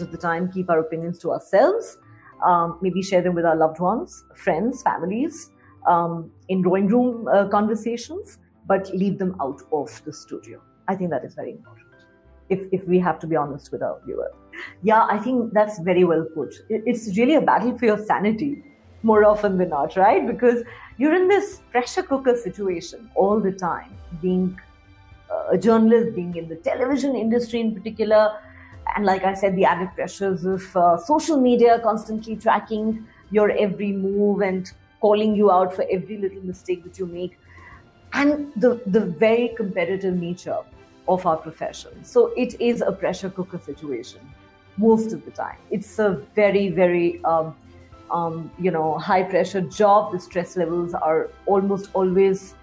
[0.00, 1.98] of the time keep our opinions to ourselves,
[2.44, 5.50] um, maybe share them with our loved ones, friends, families,
[5.86, 10.60] um, in drawing room uh, conversations, but leave them out of the studio.
[10.88, 11.86] I think that is very important.
[12.48, 14.32] If, if we have to be honest with our viewer.
[14.82, 16.54] Yeah, I think that's very well put.
[16.68, 18.62] It's really a battle for your sanity
[19.02, 20.26] more often than not, right?
[20.26, 20.62] Because
[20.98, 24.58] you're in this pressure cooker situation all the time, being
[25.50, 28.38] a journalist, being in the television industry in particular,
[28.94, 33.92] and like I said, the added pressures of uh, social media constantly tracking your every
[33.92, 37.38] move and calling you out for every little mistake that you make
[38.12, 40.58] and the, the very competitive nature
[41.08, 42.04] of our profession.
[42.04, 44.20] So it is a pressure cooker situation
[44.76, 45.56] most of the time.
[45.70, 47.56] It's a very, very, um,
[48.10, 50.12] um, you know, high pressure job.
[50.12, 52.54] The stress levels are almost always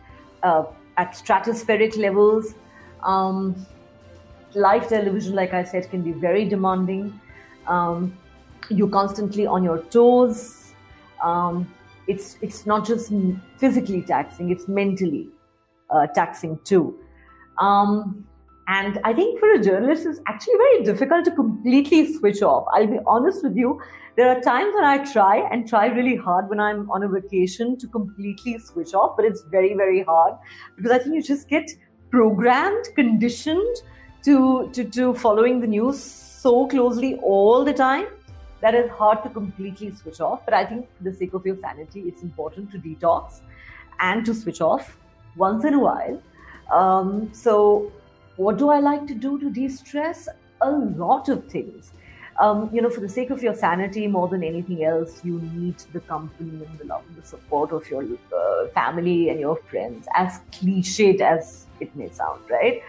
[0.44, 0.66] uh,
[0.98, 2.56] at stratospheric levels.
[3.04, 3.66] Um,
[4.54, 7.20] live television, like I said, can be very demanding.
[7.68, 8.18] Um,
[8.70, 10.74] you're constantly on your toes.
[11.24, 11.74] Um,
[12.08, 13.12] it's it's not just
[13.58, 15.30] physically taxing; it's mentally
[15.90, 17.00] uh, taxing too.
[17.58, 18.28] Um,
[18.68, 22.66] and I think for a journalist, it's actually very difficult to completely switch off.
[22.74, 23.82] I'll be honest with you.
[24.16, 27.78] There are times when I try and try really hard when I'm on a vacation
[27.80, 30.36] to completely switch off, but it's very, very hard
[30.76, 31.70] because I think you just get
[32.10, 33.76] programmed, conditioned
[34.24, 38.06] to, to, to following the news so closely all the time
[38.62, 40.46] that it's hard to completely switch off.
[40.46, 43.42] But I think for the sake of your sanity, it's important to detox
[44.00, 44.98] and to switch off
[45.36, 46.22] once in a while.
[46.72, 47.92] Um, so,
[48.38, 50.28] what do I like to do to de stress?
[50.62, 51.92] A lot of things.
[52.40, 55.78] um, you know, for the sake of your sanity more than anything else, you need
[55.94, 60.08] the company and the love and the support of your uh, family and your friends,
[60.16, 62.82] as cliched as it may sound, right?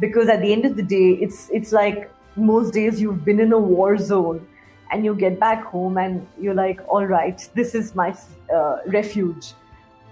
[0.00, 3.52] Because at the end of the day, it's it's like most days you've been in
[3.52, 4.46] a war zone
[4.90, 8.14] and you get back home and you're like, all right, this is my
[8.54, 9.52] uh, refuge.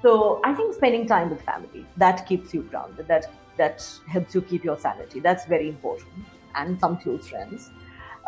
[0.03, 3.09] So I think spending time with family that keeps you grounded.
[3.09, 5.21] That that helps you keep your sanity.
[5.21, 6.13] That's very important.
[6.55, 7.71] And some close friends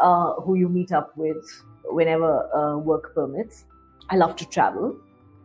[0.01, 1.45] uh, who you meet up with
[1.85, 3.64] whenever uh, work permits.
[4.11, 4.97] I love to travel.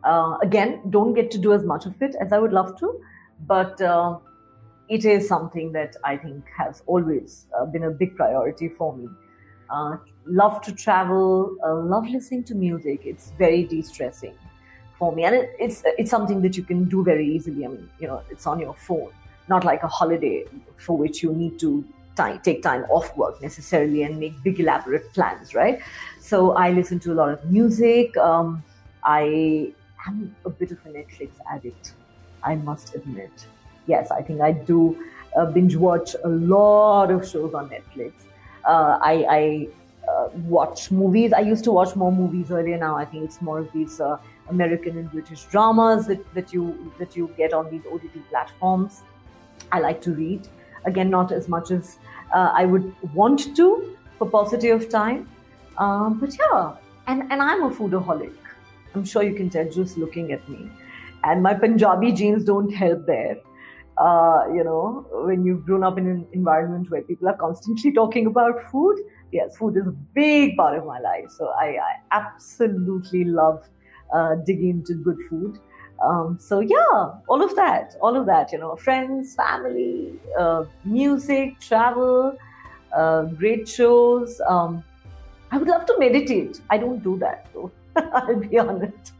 [0.04, 3.00] Uh, again, don't get to do as much of it as I would love to,
[3.46, 4.18] but uh,
[4.88, 9.08] it is something that I think has always uh, been a big priority for me.
[9.70, 13.02] Uh, love to travel, love listening to music.
[13.04, 14.34] It's very de-stressing
[14.98, 17.64] for me, and it, it's it's something that you can do very easily.
[17.64, 19.12] I mean, you know, it's on your phone,
[19.48, 20.44] not like a holiday
[20.76, 21.84] for which you need to
[22.42, 25.80] take time off work necessarily and make big elaborate plans, right?
[26.20, 28.16] So I listen to a lot of music.
[28.16, 28.62] Um,
[29.04, 29.72] I
[30.06, 31.94] am a bit of a Netflix addict,
[32.42, 33.46] I must admit.
[33.86, 34.96] Yes, I think I do
[35.36, 38.12] uh, binge watch a lot of shows on Netflix.
[38.64, 39.68] Uh, I, I
[40.08, 41.32] uh, watch movies.
[41.32, 42.78] I used to watch more movies earlier.
[42.78, 44.18] Now I think it's more of these uh,
[44.48, 49.02] American and British dramas that, that you that you get on these OTT platforms.
[49.72, 50.48] I like to read.
[50.84, 51.98] Again not as much as
[52.34, 53.66] uh, i would want to
[54.18, 55.28] for paucity of time.
[55.78, 56.74] Um, but yeah
[57.06, 58.34] and, and i'm a foodaholic.
[58.94, 60.70] I'm sure you can tell just looking at me.
[61.24, 63.36] And my punjabi genes don't help there.
[63.98, 68.26] Uh, you know when you've grown up in an environment where people are constantly talking
[68.26, 68.96] about food
[69.32, 71.30] yes food is a big part of my life.
[71.30, 73.68] So i, I absolutely love
[74.14, 75.58] uh, digging into good food
[76.02, 81.60] um, so yeah, all of that, all of that, you know, friends, family, uh, music,
[81.60, 82.36] travel,
[82.96, 84.40] uh, great shows.
[84.48, 84.82] Um,
[85.50, 86.60] I would love to meditate.
[86.70, 87.70] I don't do that though.
[87.96, 89.12] I'll be honest.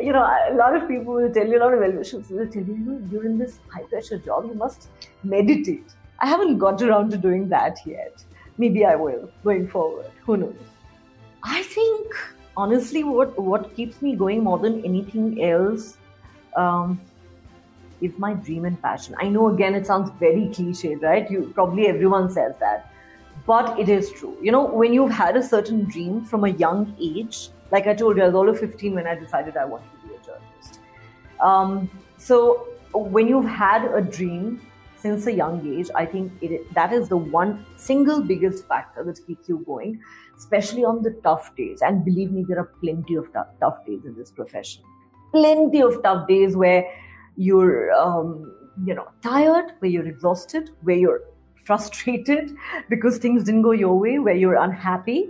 [0.00, 2.46] You know, a lot of people will tell you, a lot of well wishers will
[2.46, 4.88] tell you, you know, you're in this high pressure job, you must
[5.24, 5.94] meditate.
[6.20, 8.24] I haven't got around to doing that yet.
[8.58, 10.10] Maybe I will going forward.
[10.24, 10.56] Who knows?
[11.42, 12.14] I think
[12.56, 15.96] honestly, what what keeps me going more than anything else
[16.56, 17.00] um,
[18.00, 19.14] is my dream and passion.
[19.18, 21.30] I know again it sounds very cliche, right?
[21.30, 22.92] You probably everyone says that,
[23.46, 24.36] but it is true.
[24.42, 28.16] You know, when you've had a certain dream from a young age, like I told
[28.16, 30.80] you, I was only 15 when I decided I wanted to be a journalist.
[31.40, 34.60] Um, so when you've had a dream
[34.98, 39.26] since a young age, I think it, that is the one single biggest factor that
[39.26, 40.00] keeps you going,
[40.36, 41.82] especially on the tough days.
[41.82, 44.82] And believe me, there are plenty of tough, tough days in this profession
[45.32, 46.84] plenty of tough days where
[47.36, 48.52] you're um,
[48.84, 51.22] you know tired where you're exhausted where you're
[51.64, 52.54] frustrated
[52.88, 55.28] because things didn't go your way where you're unhappy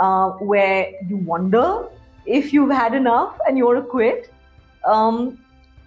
[0.00, 1.88] uh, where you wonder
[2.24, 4.32] if you've had enough and you want to quit.
[4.86, 5.38] Um,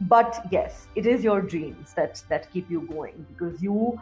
[0.01, 3.99] but yes it is your dreams that that keep you going because you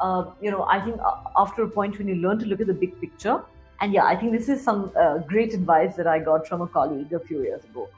[0.00, 2.66] uh, you know i think uh, after a point when you learn to look at
[2.66, 3.42] the big picture
[3.80, 6.66] and yeah i think this is some uh, great advice that i got from a
[6.68, 7.88] colleague a few years ago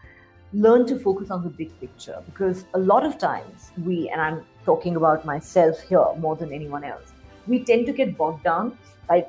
[0.54, 4.44] learn to focus on the big picture because a lot of times we, and I'm
[4.64, 7.12] talking about myself here more than anyone else,
[7.46, 8.76] we tend to get bogged down
[9.08, 9.26] by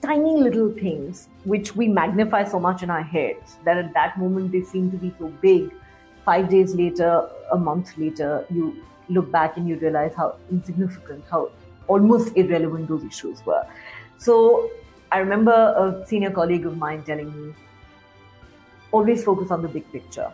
[0.00, 4.52] tiny little things which we magnify so much in our heads that at that moment
[4.52, 5.74] they seem to be so big.
[6.24, 11.50] Five days later, a month later, you look back and you realize how insignificant, how
[11.88, 13.66] almost irrelevant those issues were.
[14.18, 14.70] So
[15.10, 17.54] I remember a senior colleague of mine telling me,
[18.92, 20.30] always focus on the big picture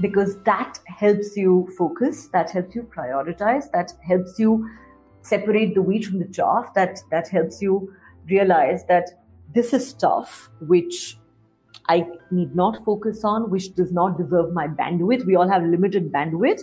[0.00, 4.68] because that helps you focus, that helps you prioritize, that helps you
[5.22, 7.92] separate the wheat from the chaff, that, that helps you
[8.28, 9.22] realize that
[9.54, 11.18] this is stuff which
[11.88, 15.24] I need not focus on, which does not deserve my bandwidth.
[15.24, 16.62] We all have limited bandwidth.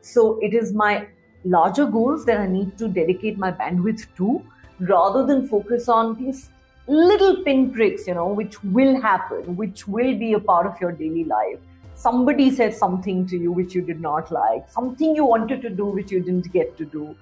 [0.00, 1.08] So it is my
[1.44, 4.42] larger goals that I need to dedicate my bandwidth to
[4.78, 6.50] rather than focus on these
[6.86, 11.24] little pinpricks, you know, which will happen, which will be a part of your daily
[11.24, 11.58] life
[12.00, 15.86] somebody said something to you which you did not like, something you wanted to do
[15.86, 17.14] which you didn't get to do,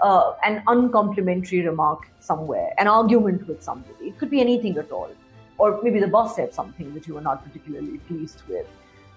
[0.00, 4.08] uh, an uncomplimentary remark somewhere, an argument with somebody.
[4.08, 5.10] It could be anything at all.
[5.58, 8.66] Or maybe the boss said something that you were not particularly pleased with.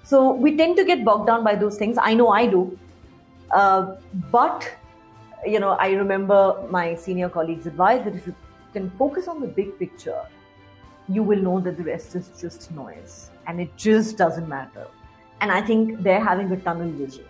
[0.03, 1.97] So we tend to get bogged down by those things.
[2.01, 2.79] I know I do.
[3.51, 3.95] Uh,
[4.31, 4.69] but,
[5.45, 8.35] you know, I remember my senior colleague's advice that if you
[8.71, 10.21] can focus on the big picture,
[11.09, 14.87] you will know that the rest is just noise and it just doesn't matter.
[15.41, 17.25] And I think they're having a tunnel vision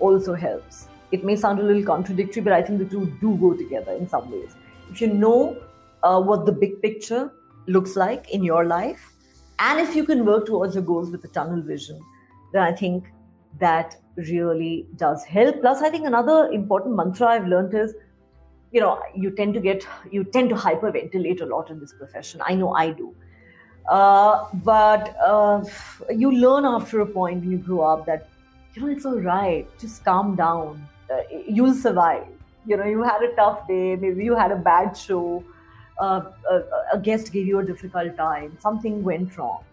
[0.00, 0.88] also helps.
[1.10, 4.08] It may sound a little contradictory, but I think the two do go together in
[4.08, 4.54] some ways.
[4.90, 5.56] If you know
[6.02, 7.32] uh, what the big picture
[7.66, 9.12] looks like in your life.
[9.58, 12.00] And if you can work towards your goals with a tunnel vision,
[12.52, 13.04] then I think
[13.60, 15.60] that really does help.
[15.60, 17.94] Plus, I think another important mantra I've learned is,
[18.72, 22.40] you know, you tend to get, you tend to hyperventilate a lot in this profession.
[22.44, 23.14] I know I do.
[23.88, 25.64] Uh, but uh,
[26.10, 28.28] you learn after a point when you grow up that,
[28.74, 29.66] you know, it's all right.
[29.78, 30.86] Just calm down.
[31.10, 32.26] Uh, you'll survive.
[32.66, 33.96] You know, you had a tough day.
[33.96, 35.42] Maybe you had a bad show.
[35.98, 36.62] Uh, a,
[36.92, 38.56] a guest gave you a difficult time.
[38.60, 39.64] Something went wrong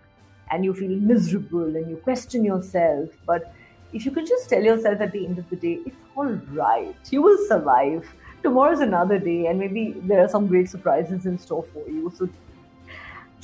[0.52, 3.10] and you feel miserable and you question yourself.
[3.26, 3.54] But
[3.94, 6.96] if you can just tell yourself at the end of the day, it's all right,
[7.10, 8.08] you will survive.
[8.44, 12.12] Tomorrow's another day, and maybe there are some great surprises in store for you.
[12.16, 12.30] So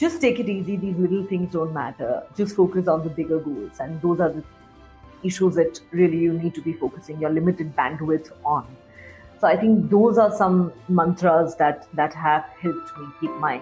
[0.02, 0.76] just take it easy.
[0.78, 2.24] These little things don't matter.
[2.36, 4.43] Just focus on the bigger goals, and those are the
[5.24, 8.66] issues that really you need to be focusing your limited bandwidth on.
[9.39, 13.62] So I think those are some mantras that that have helped me keep my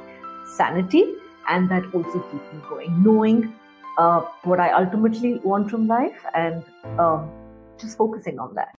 [0.56, 1.04] sanity
[1.50, 3.54] and that also keep me going, knowing
[3.98, 6.64] uh, what I ultimately want from life and
[6.98, 7.30] um,
[7.78, 8.79] just focusing on that.